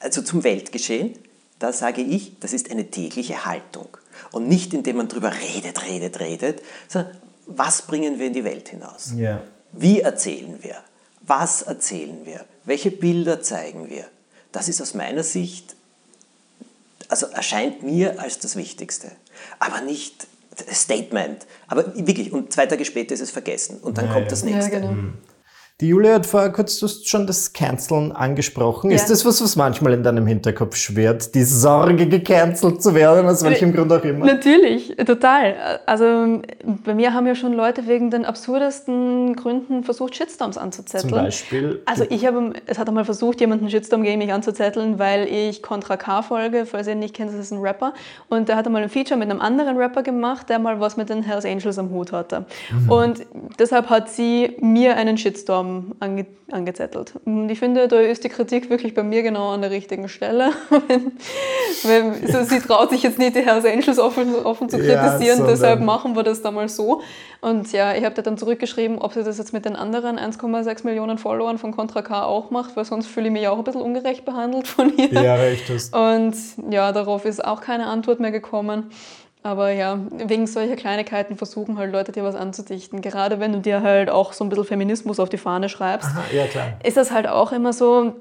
Also 0.00 0.22
zum 0.22 0.44
Weltgeschehen, 0.44 1.14
da 1.58 1.72
sage 1.72 2.02
ich, 2.02 2.38
das 2.40 2.52
ist 2.52 2.70
eine 2.70 2.90
tägliche 2.90 3.44
Haltung. 3.44 3.88
Und 4.32 4.48
nicht, 4.48 4.74
indem 4.74 4.96
man 4.96 5.08
darüber 5.08 5.32
redet, 5.32 5.86
redet, 5.86 6.20
redet, 6.20 6.62
sondern 6.88 7.16
was 7.46 7.82
bringen 7.82 8.18
wir 8.18 8.26
in 8.26 8.32
die 8.32 8.44
Welt 8.44 8.68
hinaus? 8.68 9.12
Ja. 9.16 9.42
Wie 9.72 10.00
erzählen 10.00 10.58
wir? 10.62 10.76
Was 11.20 11.62
erzählen 11.62 12.24
wir? 12.24 12.44
Welche 12.64 12.90
Bilder 12.90 13.42
zeigen 13.42 13.88
wir? 13.88 14.04
Das 14.52 14.68
ist 14.68 14.80
aus 14.80 14.94
meiner 14.94 15.22
Sicht 15.22 15.76
also 17.08 17.26
erscheint 17.26 17.82
mir 17.82 18.20
als 18.20 18.38
das 18.38 18.56
Wichtigste. 18.56 19.10
Aber 19.58 19.80
nicht 19.80 20.26
Statement. 20.72 21.46
Aber 21.66 21.94
wirklich, 21.96 22.32
und 22.32 22.52
zwei 22.52 22.66
Tage 22.66 22.84
später 22.84 23.14
ist 23.14 23.20
es 23.20 23.30
vergessen 23.30 23.78
und 23.78 23.98
dann 23.98 24.06
ja, 24.06 24.12
kommt 24.12 24.26
ja. 24.26 24.30
das 24.30 24.42
nächste. 24.44 24.72
Ja, 24.72 24.80
genau. 24.80 24.94
Die 25.80 25.90
Julia 25.90 26.14
hat 26.14 26.26
vorher 26.26 26.50
kurz, 26.50 26.80
du 26.80 26.86
hast 26.86 27.08
schon 27.08 27.28
das 27.28 27.52
Canceln 27.52 28.10
angesprochen. 28.10 28.90
Ja. 28.90 28.96
Ist 28.96 29.10
das 29.10 29.24
was, 29.24 29.40
was 29.40 29.54
manchmal 29.54 29.92
in 29.92 30.02
deinem 30.02 30.26
Hinterkopf 30.26 30.74
schwert? 30.74 31.36
Die 31.36 31.44
Sorge, 31.44 32.08
gecancelt 32.08 32.82
zu 32.82 32.96
werden, 32.96 33.28
aus 33.28 33.44
welchem 33.44 33.72
Grund 33.72 33.92
auch 33.92 34.02
immer? 34.02 34.26
Natürlich, 34.26 34.96
total. 35.06 35.54
Also 35.86 36.42
bei 36.84 36.94
mir 36.96 37.14
haben 37.14 37.28
ja 37.28 37.36
schon 37.36 37.52
Leute 37.52 37.86
wegen 37.86 38.10
den 38.10 38.24
absurdesten 38.24 39.36
Gründen 39.36 39.84
versucht, 39.84 40.16
Shitstorms 40.16 40.58
anzuzetteln. 40.58 41.10
Zum 41.10 41.22
Beispiel? 41.22 41.80
Also 41.86 42.04
ich 42.10 42.26
habe, 42.26 42.54
es 42.66 42.76
hat 42.76 42.88
einmal 42.88 43.04
versucht, 43.04 43.40
jemanden 43.40 43.70
Shitstorm 43.70 44.02
gegen 44.02 44.18
mich 44.18 44.32
anzuzetteln, 44.32 44.98
weil 44.98 45.28
ich 45.28 45.62
Contra 45.62 45.96
K 45.96 46.22
folge, 46.22 46.66
falls 46.66 46.88
ihr 46.88 46.94
ihn 46.94 46.98
nicht 46.98 47.14
kennt, 47.14 47.30
das 47.30 47.38
ist 47.38 47.52
ein 47.52 47.60
Rapper. 47.60 47.94
Und 48.28 48.48
der 48.48 48.56
hat 48.56 48.66
einmal 48.66 48.82
ein 48.82 48.88
Feature 48.88 49.16
mit 49.16 49.30
einem 49.30 49.40
anderen 49.40 49.76
Rapper 49.76 50.02
gemacht, 50.02 50.48
der 50.48 50.58
mal 50.58 50.80
was 50.80 50.96
mit 50.96 51.08
den 51.08 51.22
Hells 51.22 51.44
Angels 51.44 51.78
am 51.78 51.90
Hut 51.90 52.10
hatte. 52.10 52.46
Mhm. 52.72 52.90
Und 52.90 53.26
deshalb 53.60 53.88
hat 53.90 54.10
sie 54.10 54.56
mir 54.60 54.96
einen 54.96 55.16
Shitstorm 55.16 55.67
ähm, 55.68 55.94
ange 56.00 56.26
angezettelt. 56.50 57.12
Und 57.26 57.50
ich 57.50 57.58
finde, 57.58 57.88
da 57.88 58.00
ist 58.00 58.24
die 58.24 58.30
Kritik 58.30 58.70
wirklich 58.70 58.94
bei 58.94 59.02
mir 59.02 59.22
genau 59.22 59.50
an 59.50 59.60
der 59.60 59.70
richtigen 59.70 60.08
Stelle. 60.08 60.50
wenn, 60.70 61.12
wenn, 62.22 62.26
so, 62.26 62.42
sie 62.42 62.60
traut 62.60 62.88
sich 62.88 63.02
jetzt 63.02 63.18
nicht, 63.18 63.36
die 63.36 63.40
Hells 63.40 63.66
Angels 63.66 63.98
offen, 63.98 64.34
offen 64.34 64.70
zu 64.70 64.78
kritisieren, 64.78 65.40
ja, 65.40 65.46
deshalb 65.46 65.80
machen 65.80 66.16
wir 66.16 66.22
das 66.22 66.40
da 66.40 66.50
mal 66.50 66.68
so. 66.68 67.02
Und 67.42 67.70
ja, 67.72 67.94
ich 67.94 68.04
habe 68.04 68.14
da 68.14 68.22
dann 68.22 68.38
zurückgeschrieben, 68.38 68.98
ob 68.98 69.12
sie 69.12 69.22
das 69.22 69.36
jetzt 69.36 69.52
mit 69.52 69.66
den 69.66 69.76
anderen 69.76 70.18
1,6 70.18 70.86
Millionen 70.86 71.18
Followern 71.18 71.58
von 71.58 71.72
Contra 71.72 72.00
K 72.00 72.24
auch 72.24 72.50
macht, 72.50 72.76
weil 72.76 72.84
sonst 72.86 73.08
fühle 73.08 73.26
ich 73.26 73.32
mich 73.32 73.46
auch 73.46 73.58
ein 73.58 73.64
bisschen 73.64 73.82
ungerecht 73.82 74.24
behandelt 74.24 74.66
von 74.66 74.96
ihr. 74.96 75.12
Ja, 75.12 75.34
recht 75.34 75.68
ist. 75.68 75.94
Und 75.94 76.34
ja, 76.70 76.92
darauf 76.92 77.26
ist 77.26 77.44
auch 77.44 77.60
keine 77.60 77.86
Antwort 77.86 78.20
mehr 78.20 78.30
gekommen. 78.30 78.90
Aber 79.48 79.70
ja, 79.70 79.98
wegen 80.10 80.46
solcher 80.46 80.76
Kleinigkeiten 80.76 81.34
versuchen 81.34 81.78
halt 81.78 81.90
Leute 81.90 82.12
dir 82.12 82.22
was 82.22 82.34
anzudichten. 82.34 83.00
Gerade 83.00 83.40
wenn 83.40 83.54
du 83.54 83.60
dir 83.60 83.80
halt 83.80 84.10
auch 84.10 84.34
so 84.34 84.44
ein 84.44 84.50
bisschen 84.50 84.66
Feminismus 84.66 85.18
auf 85.18 85.30
die 85.30 85.38
Fahne 85.38 85.70
schreibst, 85.70 86.10
Aha, 86.10 86.22
ja, 86.34 86.44
ist 86.84 86.98
das 86.98 87.10
halt 87.10 87.26
auch 87.26 87.50
immer 87.52 87.72
so, 87.72 88.12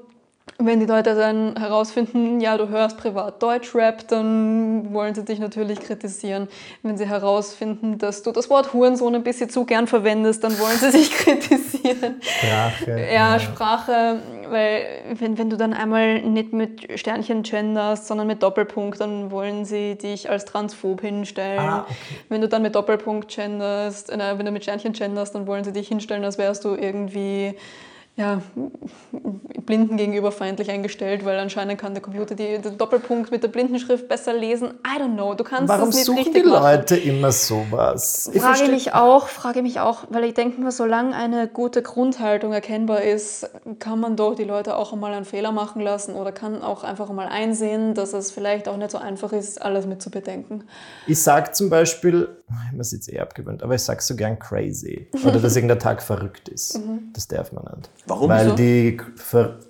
wenn 0.59 0.79
die 0.79 0.87
Leute 0.87 1.13
dann 1.13 1.55
herausfinden, 1.55 2.39
ja, 2.39 2.57
du 2.57 2.69
hörst 2.69 2.97
privat 2.97 3.43
Deutschrap, 3.43 4.07
dann 4.07 4.91
wollen 4.91 5.13
sie 5.13 5.23
dich 5.23 5.39
natürlich 5.39 5.79
kritisieren. 5.79 6.47
Wenn 6.81 6.97
sie 6.97 7.05
herausfinden, 7.05 7.99
dass 7.99 8.23
du 8.23 8.31
das 8.31 8.49
Wort 8.49 8.73
Hurensohn 8.73 9.13
ein 9.13 9.23
bisschen 9.23 9.51
zu 9.51 9.65
gern 9.65 9.85
verwendest, 9.85 10.43
dann 10.43 10.57
wollen 10.57 10.77
sie 10.77 10.91
dich 10.91 11.11
kritisieren. 11.17 12.19
Sprache. 12.21 12.99
Ja, 12.99 13.33
ja, 13.33 13.39
Sprache, 13.39 14.19
weil 14.49 14.85
wenn, 15.13 15.37
wenn 15.37 15.51
du 15.51 15.57
dann 15.57 15.73
einmal 15.73 16.21
nicht 16.21 16.53
mit 16.53 16.99
Sternchen 16.99 17.43
genderst, 17.43 18.07
sondern 18.07 18.25
mit 18.25 18.41
Doppelpunkt, 18.41 18.99
dann 18.99 19.29
wollen 19.29 19.63
sie 19.63 19.95
dich 19.95 20.27
als 20.29 20.45
transphob 20.45 21.01
hinstellen. 21.01 21.59
Ah, 21.59 21.81
okay. 21.81 21.95
Wenn 22.29 22.41
du 22.41 22.47
dann 22.47 22.63
mit 22.63 22.73
Doppelpunkt 22.73 23.27
genderst, 23.27 24.11
äh, 24.11 24.37
wenn 24.37 24.45
du 24.45 24.51
mit 24.51 24.63
Sternchen 24.63 24.93
genderst, 24.93 25.35
dann 25.35 25.45
wollen 25.45 25.63
sie 25.63 25.71
dich 25.71 25.87
hinstellen, 25.87 26.23
als 26.23 26.39
wärst 26.39 26.65
du 26.65 26.73
irgendwie 26.73 27.53
ja, 28.17 28.41
Blinden 29.67 29.95
gegenüber 29.95 30.31
feindlich 30.31 30.71
eingestellt, 30.71 31.23
weil 31.23 31.37
anscheinend 31.37 31.79
kann 31.79 31.93
der 31.93 32.01
Computer 32.01 32.33
die, 32.33 32.57
den 32.57 32.75
Doppelpunkt 32.75 33.29
mit 33.29 33.43
der 33.43 33.49
Blindenschrift 33.49 34.07
besser 34.07 34.33
lesen. 34.33 34.69
I 34.85 34.99
don't 34.99 35.13
know, 35.13 35.35
du 35.35 35.43
kannst 35.43 35.69
Warum 35.69 35.89
das 35.89 35.97
nicht 35.97 36.05
suchen 36.05 36.17
richtig 36.17 36.43
die 36.43 36.49
Leute 36.49 36.95
machen. 36.95 37.07
immer 37.07 37.31
sowas? 37.31 38.31
Ich 38.33 38.41
frage 38.41 38.71
mich 38.71 38.93
auch, 38.95 39.27
frage 39.27 39.61
mich 39.61 39.79
auch, 39.79 40.05
weil 40.09 40.23
ich 40.23 40.33
denke 40.33 40.59
mir, 40.59 40.71
solange 40.71 41.15
eine 41.15 41.47
gute 41.47 41.83
Grundhaltung 41.83 42.53
erkennbar 42.53 43.03
ist, 43.03 43.51
kann 43.77 43.99
man 43.99 44.15
doch 44.15 44.33
die 44.33 44.45
Leute 44.45 44.77
auch 44.77 44.93
einmal 44.93 45.13
einen 45.13 45.25
Fehler 45.25 45.51
machen 45.51 45.83
lassen 45.83 46.15
oder 46.15 46.31
kann 46.31 46.63
auch 46.63 46.83
einfach 46.83 47.09
mal 47.11 47.27
einsehen, 47.27 47.93
dass 47.93 48.13
es 48.13 48.31
vielleicht 48.31 48.67
auch 48.67 48.77
nicht 48.77 48.89
so 48.89 48.97
einfach 48.97 49.31
ist, 49.31 49.61
alles 49.61 49.85
mit 49.85 50.01
zu 50.01 50.09
bedenken. 50.09 50.63
Ich 51.05 51.21
sage 51.21 51.51
zum 51.51 51.69
Beispiel, 51.69 52.29
ich 52.49 52.71
habe 52.71 52.81
es 52.81 52.91
jetzt 52.93 53.13
eh 53.13 53.19
abgewöhnt, 53.19 53.61
aber 53.61 53.75
ich 53.75 53.83
sage 53.83 54.01
so 54.01 54.15
gern 54.15 54.39
crazy 54.39 55.07
oder 55.23 55.39
dass 55.39 55.55
irgendein 55.55 55.79
Tag 55.79 56.01
verrückt 56.01 56.49
ist. 56.49 56.79
Mhm. 56.79 57.11
Das 57.13 57.27
darf 57.27 57.51
man 57.51 57.63
nicht. 57.75 57.89
Warum 58.07 58.29
Weil 58.29 58.49
so? 58.49 58.55
die 58.55 58.97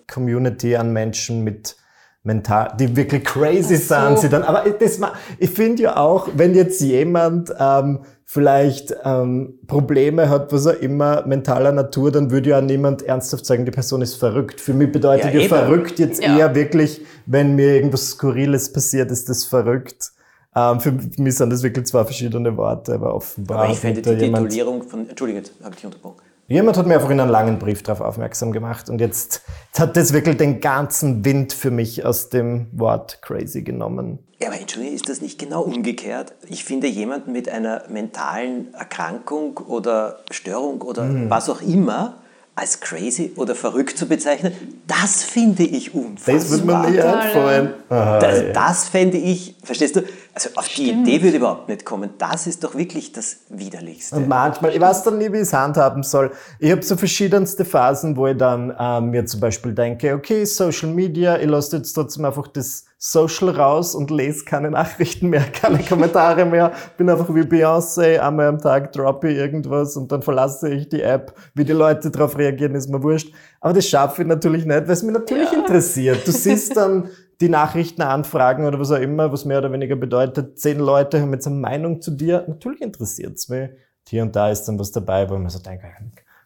Community 0.07 0.75
an 0.75 0.93
Menschen 0.93 1.43
mit 1.43 1.75
mental, 2.23 2.73
die 2.79 2.95
wirklich 2.95 3.23
crazy 3.23 3.77
so. 3.77 3.95
sind, 3.95 4.19
sie 4.19 4.29
dann. 4.29 4.43
Aber 4.43 4.69
das, 4.69 4.99
ich 5.39 5.49
finde 5.49 5.83
ja 5.83 5.97
auch, 5.97 6.29
wenn 6.35 6.53
jetzt 6.53 6.79
jemand 6.81 7.51
ähm, 7.57 8.01
vielleicht 8.25 8.93
ähm, 9.03 9.57
Probleme 9.65 10.29
hat, 10.29 10.51
was 10.53 10.65
er 10.65 10.81
immer 10.81 11.25
mentaler 11.25 11.71
Natur, 11.71 12.11
dann 12.11 12.29
würde 12.29 12.51
ja 12.51 12.61
niemand 12.61 13.01
ernsthaft 13.01 13.45
sagen, 13.45 13.65
die 13.65 13.71
Person 13.71 14.01
ist 14.01 14.15
verrückt. 14.15 14.61
Für 14.61 14.73
mich 14.73 14.91
bedeutet 14.91 15.33
ja, 15.33 15.39
ja 15.39 15.47
verrückt 15.47 15.97
jetzt 15.97 16.21
ja. 16.21 16.37
eher 16.37 16.53
wirklich, 16.53 17.01
wenn 17.25 17.55
mir 17.55 17.75
irgendwas 17.75 18.09
Skurriles 18.09 18.71
passiert, 18.71 19.09
ist 19.11 19.29
das 19.29 19.45
verrückt. 19.45 20.11
Ähm, 20.55 20.79
für 20.79 20.91
mich 21.17 21.35
sind 21.35 21.49
das 21.51 21.63
wirklich 21.63 21.85
zwei 21.85 22.03
verschiedene 22.03 22.55
Worte, 22.57 22.95
aber 22.95 23.15
offenbar. 23.15 23.63
Aber 23.63 23.71
ich 23.71 23.79
finde 23.79 24.01
die 24.01 24.25
Titulierung 24.25 24.83
von, 24.83 25.09
Entschuldigung, 25.09 25.43
habe 25.63 25.75
ich 25.77 25.85
unterbrochen. 25.85 26.26
Jemand 26.49 26.77
hat 26.77 26.87
mir 26.87 26.93
einfach 26.95 27.09
in 27.09 27.19
einem 27.19 27.29
langen 27.29 27.59
Brief 27.59 27.83
darauf 27.83 27.99
aufmerksam 27.99 28.53
gemacht 28.53 28.89
und 28.89 29.01
jetzt, 29.01 29.41
jetzt 29.67 29.79
hat 29.81 29.97
das 29.97 30.13
wirklich 30.13 30.37
den 30.37 30.61
ganzen 30.61 31.25
Wind 31.25 31.51
für 31.51 31.71
mich 31.71 32.05
aus 32.05 32.29
dem 32.29 32.67
Wort 32.71 33.21
crazy 33.21 33.63
genommen. 33.63 34.19
Ja, 34.39 34.47
aber 34.47 34.57
Entschuldigung, 34.59 34.95
ist 34.95 35.09
das 35.09 35.19
nicht 35.19 35.39
genau 35.39 35.63
umgekehrt? 35.63 36.35
Ich 36.47 36.63
finde 36.63 36.87
jemanden 36.87 37.33
mit 37.33 37.49
einer 37.49 37.83
mentalen 37.89 38.73
Erkrankung 38.73 39.57
oder 39.57 40.19
Störung 40.31 40.81
oder 40.83 41.03
Mhm. 41.03 41.29
was 41.29 41.49
auch 41.49 41.61
immer 41.61 42.15
als 42.57 42.79
crazy 42.79 43.33
oder 43.35 43.53
verrückt 43.53 43.99
zu 43.99 44.07
bezeichnen, 44.07 44.51
das 44.87 45.23
finde 45.23 45.61
ich 45.61 45.93
unfassbar. 45.93 46.35
Das 46.35 46.51
wird 46.51 46.65
mir 46.65 46.89
nie 46.89 46.97
Total, 46.97 47.17
einfallen. 47.17 47.73
Das, 47.87 48.43
das 48.51 48.89
fände 48.89 49.17
ich, 49.17 49.55
verstehst 49.63 49.95
du? 49.95 50.01
Also 50.33 50.49
auf 50.55 50.67
die 50.67 50.89
Idee 50.89 51.21
würde 51.21 51.37
überhaupt 51.37 51.69
nicht 51.69 51.85
kommen. 51.85 52.09
Das 52.17 52.47
ist 52.47 52.63
doch 52.63 52.73
wirklich 52.73 53.11
das 53.11 53.37
Widerlichste. 53.49 54.15
Und 54.15 54.27
manchmal, 54.27 54.73
ich 54.73 54.81
weiß 54.81 55.03
dann 55.03 55.19
nie, 55.19 55.31
wie 55.31 55.37
ich 55.37 55.43
es 55.43 55.53
handhaben 55.53 56.01
soll. 56.01 56.31
Ich 56.57 56.71
habe 56.71 56.81
so 56.81 56.97
verschiedenste 56.97 57.63
Phasen, 57.63 58.17
wo 58.17 58.25
ich 58.25 58.37
dann 58.37 58.75
ähm, 58.79 59.11
mir 59.11 59.23
zum 59.27 59.39
Beispiel 59.39 59.73
denke, 59.73 60.15
okay, 60.15 60.43
Social 60.43 60.89
Media, 60.89 61.37
ich 61.37 61.47
lasse 61.47 61.77
jetzt 61.77 61.93
trotzdem 61.93 62.25
einfach 62.25 62.47
das 62.47 62.85
Social 62.99 63.49
raus 63.49 63.93
und 63.93 64.09
lese 64.09 64.43
keine 64.43 64.71
Nachrichten 64.71 65.29
mehr, 65.29 65.41
keine 65.53 65.83
Kommentare 65.83 66.45
mehr, 66.45 66.71
bin 66.97 67.09
einfach 67.09 67.33
wie 67.33 67.41
Beyoncé, 67.41 68.17
einmal 68.19 68.47
am 68.47 68.59
Tag 68.59 68.91
droppe 68.91 69.29
ich 69.29 69.37
irgendwas 69.37 69.95
und 69.97 70.11
dann 70.11 70.23
verlasse 70.23 70.69
ich 70.69 70.89
die 70.89 71.03
App. 71.03 71.33
Wie 71.53 71.63
die 71.63 71.73
Leute 71.73 72.09
darauf 72.09 72.37
reagieren, 72.37 72.73
ist 72.73 72.89
mir 72.89 73.03
wurscht. 73.03 73.33
Aber 73.61 73.73
das 73.73 73.87
schaffe 73.87 74.23
ich 74.23 74.27
natürlich 74.27 74.65
nicht, 74.65 74.81
weil 74.81 74.91
es 74.91 75.03
mich 75.03 75.13
natürlich 75.13 75.53
interessiert. 75.53 76.27
Du 76.27 76.31
siehst 76.33 76.75
dann 76.75 77.09
die 77.39 77.49
Nachrichten 77.49 78.01
anfragen 78.01 78.65
oder 78.65 78.79
was 78.79 78.91
auch 78.91 78.99
immer, 78.99 79.31
was 79.31 79.45
mehr 79.45 79.59
oder 79.59 79.71
weniger 79.71 79.95
bedeutet, 79.95 80.59
zehn 80.59 80.79
Leute 80.79 81.21
haben 81.21 81.33
jetzt 81.33 81.45
eine 81.45 81.57
Meinung 81.57 82.01
zu 82.01 82.11
dir. 82.11 82.45
Natürlich 82.47 82.81
interessiert's 82.81 83.47
mich. 83.47 83.69
Hier 84.07 84.23
und 84.23 84.35
da 84.35 84.49
ist 84.49 84.63
dann 84.65 84.79
was 84.79 84.91
dabei, 84.91 85.29
wo 85.29 85.37
man 85.37 85.49
so 85.49 85.59
denkt, 85.59 85.83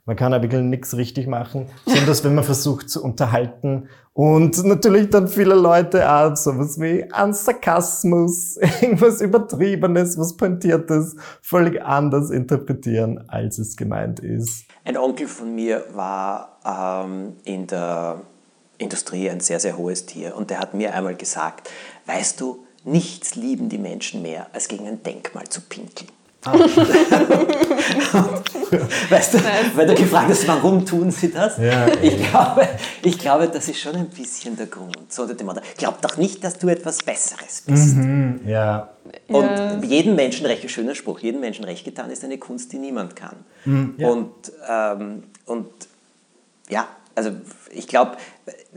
man 0.06 0.16
kann 0.16 0.32
ja 0.32 0.42
wirklich 0.42 0.62
nichts 0.62 0.98
richtig 0.98 1.28
machen, 1.28 1.68
besonders 1.86 2.24
wenn 2.24 2.36
man 2.36 2.44
versucht 2.44 2.90
zu 2.90 3.04
unterhalten. 3.04 3.88
Und 4.14 4.62
natürlich 4.66 5.10
dann 5.10 5.28
viele 5.28 5.54
Leute 5.54 6.12
auch 6.12 6.36
sowas 6.36 6.80
wie 6.80 7.10
an 7.12 7.34
Sarkasmus, 7.34 8.58
irgendwas 8.82 9.22
Übertriebenes, 9.22 10.18
was 10.18 10.36
Pointiertes, 10.36 11.16
völlig 11.42 11.82
anders 11.82 12.30
interpretieren, 12.30 13.24
als 13.30 13.58
es 13.58 13.78
gemeint 13.78 14.20
ist. 14.20 14.66
Ein 14.84 14.98
Onkel 14.98 15.28
von 15.28 15.54
mir 15.54 15.86
war 15.94 16.60
ähm, 16.66 17.36
in 17.44 17.68
der 17.68 18.22
Industrie 18.80 19.30
ein 19.30 19.40
sehr, 19.40 19.60
sehr 19.60 19.78
hohes 19.78 20.08
Tier 20.08 20.36
und 20.36 20.50
der 20.50 20.60
hat 20.60 20.74
mir 20.74 20.94
einmal 20.96 21.16
gesagt, 21.16 21.70
weißt 22.08 22.42
du, 22.42 22.66
nichts 22.84 23.36
lieben 23.36 23.70
die 23.70 23.78
Menschen 23.78 24.24
mehr, 24.24 24.48
als 24.54 24.68
gegen 24.68 24.88
ein 24.88 25.04
Denkmal 25.04 25.48
zu 25.48 25.62
pinkeln. 25.62 26.10
weißt 29.10 29.34
du, 29.36 29.40
weil 29.76 29.86
du 29.88 29.96
gefragt 29.96 30.30
hast, 30.30 30.48
warum 30.48 30.86
tun 30.86 31.12
sie 31.12 31.32
das? 31.32 31.58
Ja, 31.58 31.88
ich, 32.02 32.18
glaube, 32.30 32.68
ich 33.04 33.20
glaube, 33.20 33.48
das 33.48 33.68
ist 33.68 33.80
schon 33.80 33.96
ein 33.96 34.10
bisschen 34.10 34.56
der 34.58 34.66
Grund. 34.66 35.12
So 35.14 35.22
unter 35.24 35.36
dem 35.36 35.46
Motto, 35.46 35.62
glaub 35.78 36.02
doch 36.02 36.18
nicht, 36.18 36.44
dass 36.44 36.58
du 36.58 36.68
etwas 36.70 36.98
Besseres 37.00 37.62
bist. 37.66 37.96
Ja, 38.46 38.90
Und 39.28 39.60
Ja. 39.60 39.80
jedem 39.84 40.16
Menschen 40.16 40.46
recht, 40.48 40.70
schöner 40.72 40.96
Spruch, 40.96 41.20
jedem 41.20 41.42
Menschen 41.42 41.64
recht 41.66 41.86
getan 41.86 42.10
ist 42.10 42.24
eine 42.24 42.38
Kunst, 42.40 42.72
die 42.74 42.80
niemand 42.80 43.16
kann. 43.16 43.36
Und, 43.66 44.34
ähm, 44.68 45.24
und 45.46 45.68
ja, 46.70 46.88
also 47.14 47.32
ich 47.70 47.88
glaube, 47.88 48.14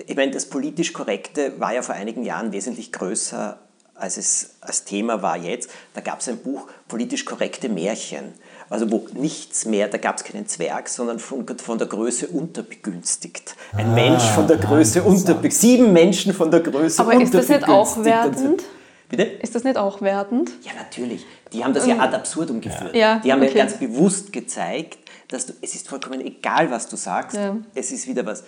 ich 0.06 0.16
meine, 0.16 0.32
das 0.32 0.46
politisch 0.50 0.92
Korrekte 0.92 1.58
war 1.60 1.72
ja 1.72 1.80
vor 1.82 1.94
einigen 1.94 2.24
Jahren 2.24 2.50
wesentlich 2.52 2.92
größer, 2.92 3.58
als 3.94 4.16
es 4.16 4.50
als 4.60 4.84
Thema 4.84 5.22
war 5.22 5.36
jetzt. 5.36 5.70
Da 5.94 6.00
gab 6.00 6.20
es 6.20 6.28
ein 6.28 6.38
Buch, 6.38 6.66
politisch 6.88 7.24
korrekte 7.24 7.68
Märchen. 7.68 8.32
Also 8.70 8.90
wo 8.90 9.06
nichts 9.12 9.66
mehr, 9.66 9.88
da 9.88 9.98
gab 9.98 10.16
es 10.16 10.24
keinen 10.24 10.46
Zwerg, 10.48 10.88
sondern 10.88 11.18
von, 11.18 11.46
von 11.58 11.78
der 11.78 11.86
Größe 11.86 12.28
unterbegünstigt. 12.28 13.54
Ein 13.76 13.94
Mensch 13.94 14.24
von 14.24 14.46
der 14.48 14.56
Größe 14.56 15.02
unterbegünstigt. 15.02 15.60
Sieben 15.60 15.92
Menschen 15.92 16.32
von 16.32 16.50
der 16.50 16.60
Größe 16.60 17.00
Aber 17.02 17.14
ist 17.20 17.34
das 17.34 17.48
nicht 17.48 17.68
auch 17.68 17.96
unterbegünstigt. 17.96 18.42
wertend? 18.42 18.62
Bitte? 19.08 19.22
Ist 19.22 19.54
das 19.54 19.64
nicht 19.64 19.76
auch 19.76 20.00
wertend? 20.00 20.50
Ja, 20.62 20.72
natürlich. 20.78 21.24
Die 21.52 21.62
haben 21.62 21.74
das 21.74 21.86
ja 21.86 21.98
ad 21.98 22.16
absurdum 22.16 22.60
geführt. 22.60 22.96
Ja, 22.96 23.20
die 23.20 23.32
haben 23.32 23.42
okay. 23.42 23.56
ja 23.56 23.64
ganz 23.64 23.78
bewusst 23.78 24.32
gezeigt, 24.32 24.98
dass 25.28 25.46
du, 25.46 25.52
es 25.60 25.74
ist 25.74 25.88
vollkommen 25.88 26.20
egal, 26.20 26.70
was 26.70 26.88
du 26.88 26.96
sagst, 26.96 27.36
Ja. 27.36 27.56
es 27.74 27.92
ist 27.92 28.08
wieder 28.08 28.24
was. 28.26 28.44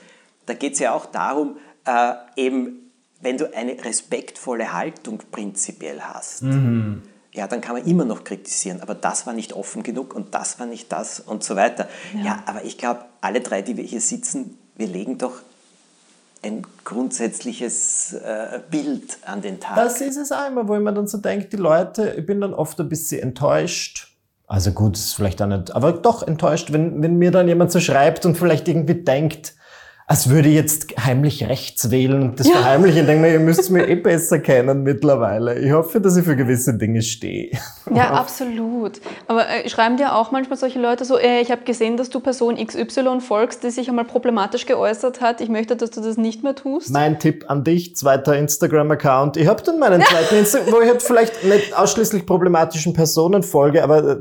Da 0.46 0.54
geht 0.54 0.72
es 0.74 0.78
ja 0.78 0.92
auch 0.92 1.06
darum, 1.06 1.56
äh, 1.84 2.12
eben, 2.36 2.85
wenn 3.20 3.36
du 3.38 3.54
eine 3.54 3.82
respektvolle 3.84 4.72
Haltung 4.72 5.20
prinzipiell 5.30 6.00
hast, 6.00 6.42
Mhm. 6.42 7.02
ja, 7.32 7.46
dann 7.46 7.60
kann 7.60 7.76
man 7.76 7.86
immer 7.86 8.04
noch 8.04 8.24
kritisieren, 8.24 8.80
aber 8.80 8.94
das 8.94 9.26
war 9.26 9.32
nicht 9.32 9.52
offen 9.52 9.82
genug 9.82 10.14
und 10.14 10.34
das 10.34 10.58
war 10.58 10.66
nicht 10.66 10.90
das 10.92 11.20
und 11.20 11.42
so 11.44 11.56
weiter. 11.56 11.88
Ja, 12.22 12.42
aber 12.46 12.64
ich 12.64 12.78
glaube, 12.78 13.04
alle 13.20 13.40
drei, 13.40 13.62
die 13.62 13.76
wir 13.76 13.84
hier 13.84 14.00
sitzen, 14.00 14.58
wir 14.76 14.86
legen 14.86 15.18
doch 15.18 15.32
ein 16.42 16.62
grundsätzliches 16.84 18.12
äh, 18.12 18.60
Bild 18.70 19.18
an 19.24 19.42
den 19.42 19.58
Tag. 19.58 19.76
Das 19.76 20.00
ist 20.00 20.16
es 20.16 20.30
immer, 20.30 20.68
wo 20.68 20.74
ich 20.76 20.80
mir 20.80 20.92
dann 20.92 21.08
so 21.08 21.18
denke, 21.18 21.46
die 21.46 21.56
Leute, 21.56 22.14
ich 22.16 22.26
bin 22.26 22.40
dann 22.40 22.54
oft 22.54 22.78
ein 22.80 22.88
bisschen 22.88 23.22
enttäuscht. 23.22 24.12
Also 24.46 24.70
gut, 24.70 24.96
ist 24.96 25.14
vielleicht 25.14 25.42
auch 25.42 25.46
nicht, 25.48 25.74
aber 25.74 25.92
doch 25.92 26.22
enttäuscht, 26.22 26.72
wenn, 26.72 27.02
wenn 27.02 27.16
mir 27.16 27.32
dann 27.32 27.48
jemand 27.48 27.72
so 27.72 27.80
schreibt 27.80 28.24
und 28.26 28.36
vielleicht 28.36 28.68
irgendwie 28.68 28.94
denkt, 28.94 29.55
als 30.08 30.30
würde 30.30 30.48
ich 30.48 30.54
jetzt 30.54 30.86
heimlich 31.04 31.48
rechts 31.48 31.90
wählen 31.90 32.22
und 32.22 32.38
das 32.38 32.48
verheimlichen. 32.48 33.00
Ich 33.00 33.06
denke 33.06 33.22
mir, 33.22 33.32
ihr 33.32 33.40
müsst 33.40 33.68
mich 33.70 33.82
eh 33.88 33.96
besser 33.96 34.38
kennen 34.38 34.84
mittlerweile. 34.84 35.58
Ich 35.58 35.72
hoffe, 35.72 36.00
dass 36.00 36.16
ich 36.16 36.24
für 36.24 36.36
gewisse 36.36 36.74
Dinge 36.74 37.02
stehe. 37.02 37.50
Ja, 37.92 38.10
absolut. 38.12 39.00
Aber 39.26 39.48
äh, 39.48 39.68
schreiben 39.68 39.96
dir 39.96 40.14
auch 40.14 40.30
manchmal 40.30 40.58
solche 40.58 40.78
Leute 40.78 41.04
so, 41.04 41.18
äh, 41.18 41.40
ich 41.40 41.50
habe 41.50 41.62
gesehen, 41.64 41.96
dass 41.96 42.08
du 42.08 42.20
Person 42.20 42.54
XY 42.56 43.20
folgst, 43.20 43.64
die 43.64 43.70
sich 43.70 43.88
einmal 43.88 44.04
problematisch 44.04 44.66
geäußert 44.66 45.20
hat. 45.20 45.40
Ich 45.40 45.48
möchte, 45.48 45.74
dass 45.74 45.90
du 45.90 46.00
das 46.00 46.16
nicht 46.16 46.44
mehr 46.44 46.54
tust. 46.54 46.90
Mein 46.90 47.18
Tipp 47.18 47.46
an 47.48 47.64
dich, 47.64 47.96
zweiter 47.96 48.36
Instagram-Account. 48.36 49.36
Ich 49.36 49.48
habe 49.48 49.60
dann 49.64 49.80
meinen 49.80 50.02
zweiten 50.02 50.36
Instagram, 50.36 50.72
wo 50.72 50.80
ich 50.82 50.88
halt 50.88 51.02
vielleicht 51.02 51.42
nicht 51.42 51.76
ausschließlich 51.76 52.26
problematischen 52.26 52.92
Personen 52.92 53.42
folge, 53.42 53.82
aber 53.82 54.08
äh, 54.08 54.16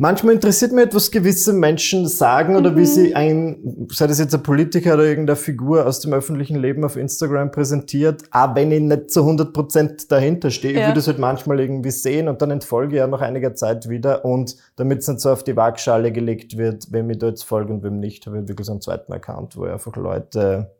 manchmal 0.00 0.34
interessiert 0.34 0.72
mich 0.72 0.86
etwas 0.86 1.10
gewisse 1.10 1.52
Menschen 1.52 2.08
sagen 2.08 2.56
oder 2.56 2.74
wie 2.74 2.86
sie 2.86 3.14
ein, 3.14 3.86
sei 3.92 4.06
das 4.06 4.18
jetzt 4.18 4.34
ein 4.34 4.42
Politiker 4.42 4.94
oder 4.94 5.04
irgendeine 5.04 5.36
Figur 5.36 5.86
aus 5.86 6.00
dem 6.00 6.14
öffentlichen 6.14 6.56
Leben 6.56 6.84
auf 6.84 6.96
Instagram 6.96 7.50
präsentiert, 7.50 8.22
auch 8.30 8.54
wenn 8.54 8.72
ich 8.72 8.80
nicht 8.80 9.10
zu 9.10 9.20
100% 9.20 10.08
dahinter 10.08 10.50
stehe. 10.50 10.72
Ich 10.72 10.80
Ja. 10.80 10.86
würde 10.86 11.00
es 11.00 11.06
halt 11.06 11.18
manchmal 11.18 11.60
irgendwie 11.60 11.90
sehen 11.90 12.28
und 12.28 12.40
dann 12.40 12.50
entfolge 12.50 12.94
ich 12.94 12.98
ja 12.98 13.06
nach 13.06 13.20
einiger 13.20 13.54
Zeit 13.54 13.90
wieder 13.90 14.24
und 14.24 14.56
damit 14.76 15.00
es 15.00 15.08
nicht 15.08 15.20
so 15.20 15.30
auf 15.30 15.44
die 15.44 15.54
Waagschale 15.54 16.12
gelegt 16.12 16.56
wird, 16.56 16.90
wem 16.90 17.10
ich 17.10 17.18
da 17.18 17.28
jetzt 17.28 17.42
folge 17.42 17.72
und 17.72 17.82
wem 17.82 18.00
nicht, 18.00 18.26
habe 18.26 18.40
ich 18.40 18.48
wirklich 18.48 18.66
so 18.66 18.72
einen 18.72 18.80
zweiten 18.80 19.12
Account, 19.12 19.56
wo 19.58 19.66
ich 19.66 19.72
einfach 19.72 19.94
Leute 19.96 20.70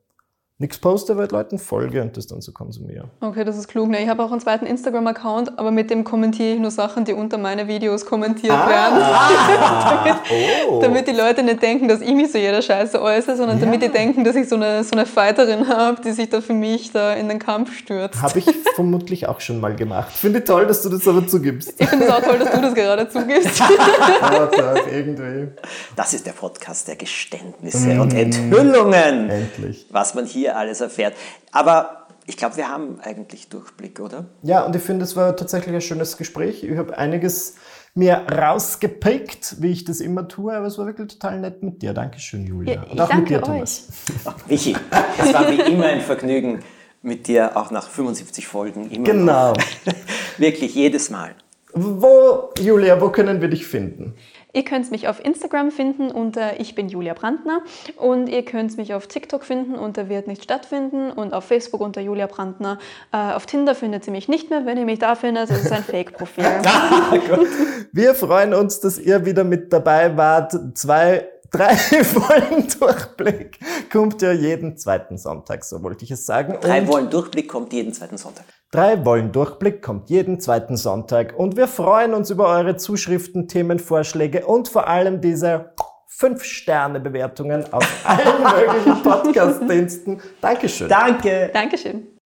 nichts 0.60 0.78
poste, 0.78 1.16
weil 1.16 1.24
ich 1.26 1.32
Leuten 1.32 1.58
folge 1.58 2.02
und 2.02 2.16
das 2.16 2.26
dann 2.26 2.40
so 2.40 2.52
konsumiere. 2.52 3.08
Okay, 3.20 3.44
das 3.44 3.56
ist 3.56 3.66
klug. 3.66 3.88
Ne? 3.88 4.02
Ich 4.02 4.08
habe 4.08 4.22
auch 4.22 4.30
einen 4.30 4.40
zweiten 4.40 4.66
Instagram-Account, 4.66 5.58
aber 5.58 5.70
mit 5.70 5.90
dem 5.90 6.04
kommentiere 6.04 6.54
ich 6.54 6.60
nur 6.60 6.70
Sachen, 6.70 7.04
die 7.04 7.14
unter 7.14 7.38
meine 7.38 7.66
Videos 7.66 8.04
kommentiert 8.06 8.52
werden. 8.52 9.00
damit, 9.90 10.16
Oh. 10.68 10.80
damit 10.80 11.08
die 11.08 11.12
Leute 11.12 11.42
nicht 11.42 11.62
denken, 11.62 11.88
dass 11.88 12.00
ich 12.00 12.14
mich 12.14 12.30
so 12.30 12.38
jeder 12.38 12.62
Scheiße 12.62 13.00
äußere, 13.00 13.36
sondern 13.36 13.58
damit 13.60 13.82
die 13.82 13.88
denken, 13.88 14.22
dass 14.22 14.36
ich 14.36 14.48
so 14.48 14.56
eine, 14.56 14.84
so 14.84 14.92
eine 14.92 15.06
Fighterin 15.06 15.66
habe, 15.68 16.00
die 16.02 16.12
sich 16.12 16.28
da 16.28 16.40
für 16.40 16.52
mich 16.52 16.92
da 16.92 17.14
in 17.14 17.28
den 17.28 17.38
Kampf 17.38 17.72
stürzt. 17.76 18.20
Habe 18.22 18.38
ich 18.38 18.46
vermutlich 18.74 19.26
auch 19.28 19.40
schon 19.40 19.60
mal 19.60 19.74
gemacht. 19.74 20.12
Finde 20.12 20.40
ich 20.40 20.44
toll, 20.44 20.66
dass 20.66 20.82
du 20.82 20.90
das 20.90 21.08
aber 21.08 21.26
zugibst. 21.26 21.74
Ich 21.78 21.88
finde 21.88 22.04
es 22.04 22.10
auch 22.12 22.20
toll, 22.20 22.38
dass 22.38 22.50
du 22.50 22.60
das 22.60 22.74
gerade 22.74 23.08
zugibst. 23.08 23.62
Ja, 24.20 24.46
doch, 24.46 24.86
irgendwie. 24.92 25.48
Das 25.96 26.12
ist 26.14 26.26
der 26.26 26.32
Podcast 26.32 26.86
der 26.88 26.96
Geständnisse 26.96 28.00
und 28.00 28.12
Enthüllungen. 28.12 29.30
Endlich. 29.30 29.86
Was 29.90 30.14
man 30.14 30.26
hier 30.26 30.49
alles 30.56 30.80
erfährt. 30.80 31.14
Aber 31.52 32.06
ich 32.26 32.36
glaube, 32.36 32.56
wir 32.56 32.68
haben 32.68 33.00
eigentlich 33.00 33.48
Durchblick, 33.48 34.00
oder? 34.00 34.26
Ja, 34.42 34.64
und 34.64 34.76
ich 34.76 34.82
finde, 34.82 35.04
es 35.04 35.16
war 35.16 35.36
tatsächlich 35.36 35.74
ein 35.74 35.80
schönes 35.80 36.16
Gespräch. 36.16 36.62
Ich 36.64 36.76
habe 36.76 36.96
einiges 36.96 37.56
mir 37.94 38.24
rausgepickt, 38.30 39.56
wie 39.60 39.72
ich 39.72 39.84
das 39.84 40.00
immer 40.00 40.28
tue, 40.28 40.54
aber 40.54 40.66
es 40.66 40.78
war 40.78 40.86
wirklich 40.86 41.08
total 41.08 41.40
nett 41.40 41.62
mit 41.62 41.82
dir. 41.82 41.92
Dankeschön, 41.92 42.46
Julia. 42.46 42.74
Ja, 42.74 42.82
ich 42.84 42.92
und 42.92 43.00
auch 43.00 43.08
danke 43.08 43.22
mit 43.22 43.30
dir, 43.30 43.36
euch. 43.42 43.46
Thomas. 43.46 43.88
Michi, 44.48 44.76
es 45.18 45.34
war 45.34 45.50
wie 45.50 45.60
immer 45.72 45.86
ein 45.86 46.00
Vergnügen 46.00 46.60
mit 47.02 47.26
dir, 47.26 47.56
auch 47.56 47.70
nach 47.70 47.88
75 47.88 48.46
Folgen. 48.46 48.90
Immer 48.90 49.04
Genau. 49.04 49.52
Noch. 49.52 49.64
Wirklich, 50.38 50.74
jedes 50.74 51.10
Mal. 51.10 51.34
Wo, 51.72 52.50
Julia, 52.58 53.00
wo 53.00 53.10
können 53.10 53.40
wir 53.40 53.48
dich 53.48 53.66
finden? 53.66 54.14
Ihr 54.52 54.64
könnt 54.64 54.90
mich 54.90 55.08
auf 55.08 55.24
Instagram 55.24 55.70
finden 55.70 56.10
unter 56.10 56.58
Ich 56.58 56.74
bin 56.74 56.88
Julia 56.88 57.14
Brandner 57.14 57.62
und 57.96 58.28
ihr 58.28 58.44
könnt 58.44 58.76
mich 58.76 58.94
auf 58.94 59.06
TikTok 59.06 59.44
finden 59.44 59.76
unter 59.76 60.08
Wird 60.08 60.26
nicht 60.26 60.42
stattfinden 60.44 61.10
und 61.10 61.32
auf 61.32 61.44
Facebook 61.44 61.80
unter 61.80 62.00
Julia 62.00 62.26
Brandner. 62.26 62.78
Äh, 63.12 63.34
auf 63.34 63.46
Tinder 63.46 63.74
findet 63.74 64.06
ihr 64.06 64.12
mich 64.12 64.28
nicht 64.28 64.50
mehr, 64.50 64.66
wenn 64.66 64.78
ihr 64.78 64.84
mich 64.84 64.98
da 64.98 65.14
findet. 65.14 65.50
Das 65.50 65.64
ist 65.64 65.72
ein 65.72 65.84
Fake-Profil. 65.90 66.44
Wir 67.92 68.14
freuen 68.14 68.54
uns, 68.54 68.80
dass 68.80 68.98
ihr 68.98 69.24
wieder 69.24 69.44
mit 69.44 69.72
dabei 69.72 70.16
wart. 70.16 70.56
Zwei, 70.74 71.28
drei 71.50 71.74
Folgen 72.04 72.66
Durchblick 72.78 73.58
kommt 73.90 74.22
ja 74.22 74.32
jeden 74.32 74.76
zweiten 74.76 75.18
Sonntag, 75.18 75.64
so 75.64 75.82
wollte 75.82 76.04
ich 76.04 76.10
es 76.10 76.26
sagen. 76.26 76.56
Drei 76.60 76.82
Und 76.82 76.88
Wollen 76.88 77.10
Durchblick 77.10 77.48
kommt 77.48 77.72
jeden 77.72 77.92
zweiten 77.92 78.16
Sonntag. 78.16 78.44
Drei 78.70 79.04
Wollen 79.04 79.32
Durchblick 79.32 79.82
kommt 79.82 80.10
jeden 80.10 80.40
zweiten 80.40 80.76
Sonntag 80.76 81.36
und 81.36 81.56
wir 81.56 81.66
freuen 81.66 82.14
uns 82.14 82.30
über 82.30 82.48
eure 82.48 82.76
Zuschriften, 82.76 83.48
Themenvorschläge 83.48 84.46
und 84.46 84.68
vor 84.68 84.86
allem 84.86 85.20
diese 85.20 85.72
5-Sterne-Bewertungen 86.18 87.72
auf 87.72 87.86
allen 88.04 88.42
möglichen 88.66 89.02
Podcast-Diensten. 89.02 90.20
Dankeschön. 90.40 90.88
Danke. 90.88 91.50
Dankeschön. 91.52 92.19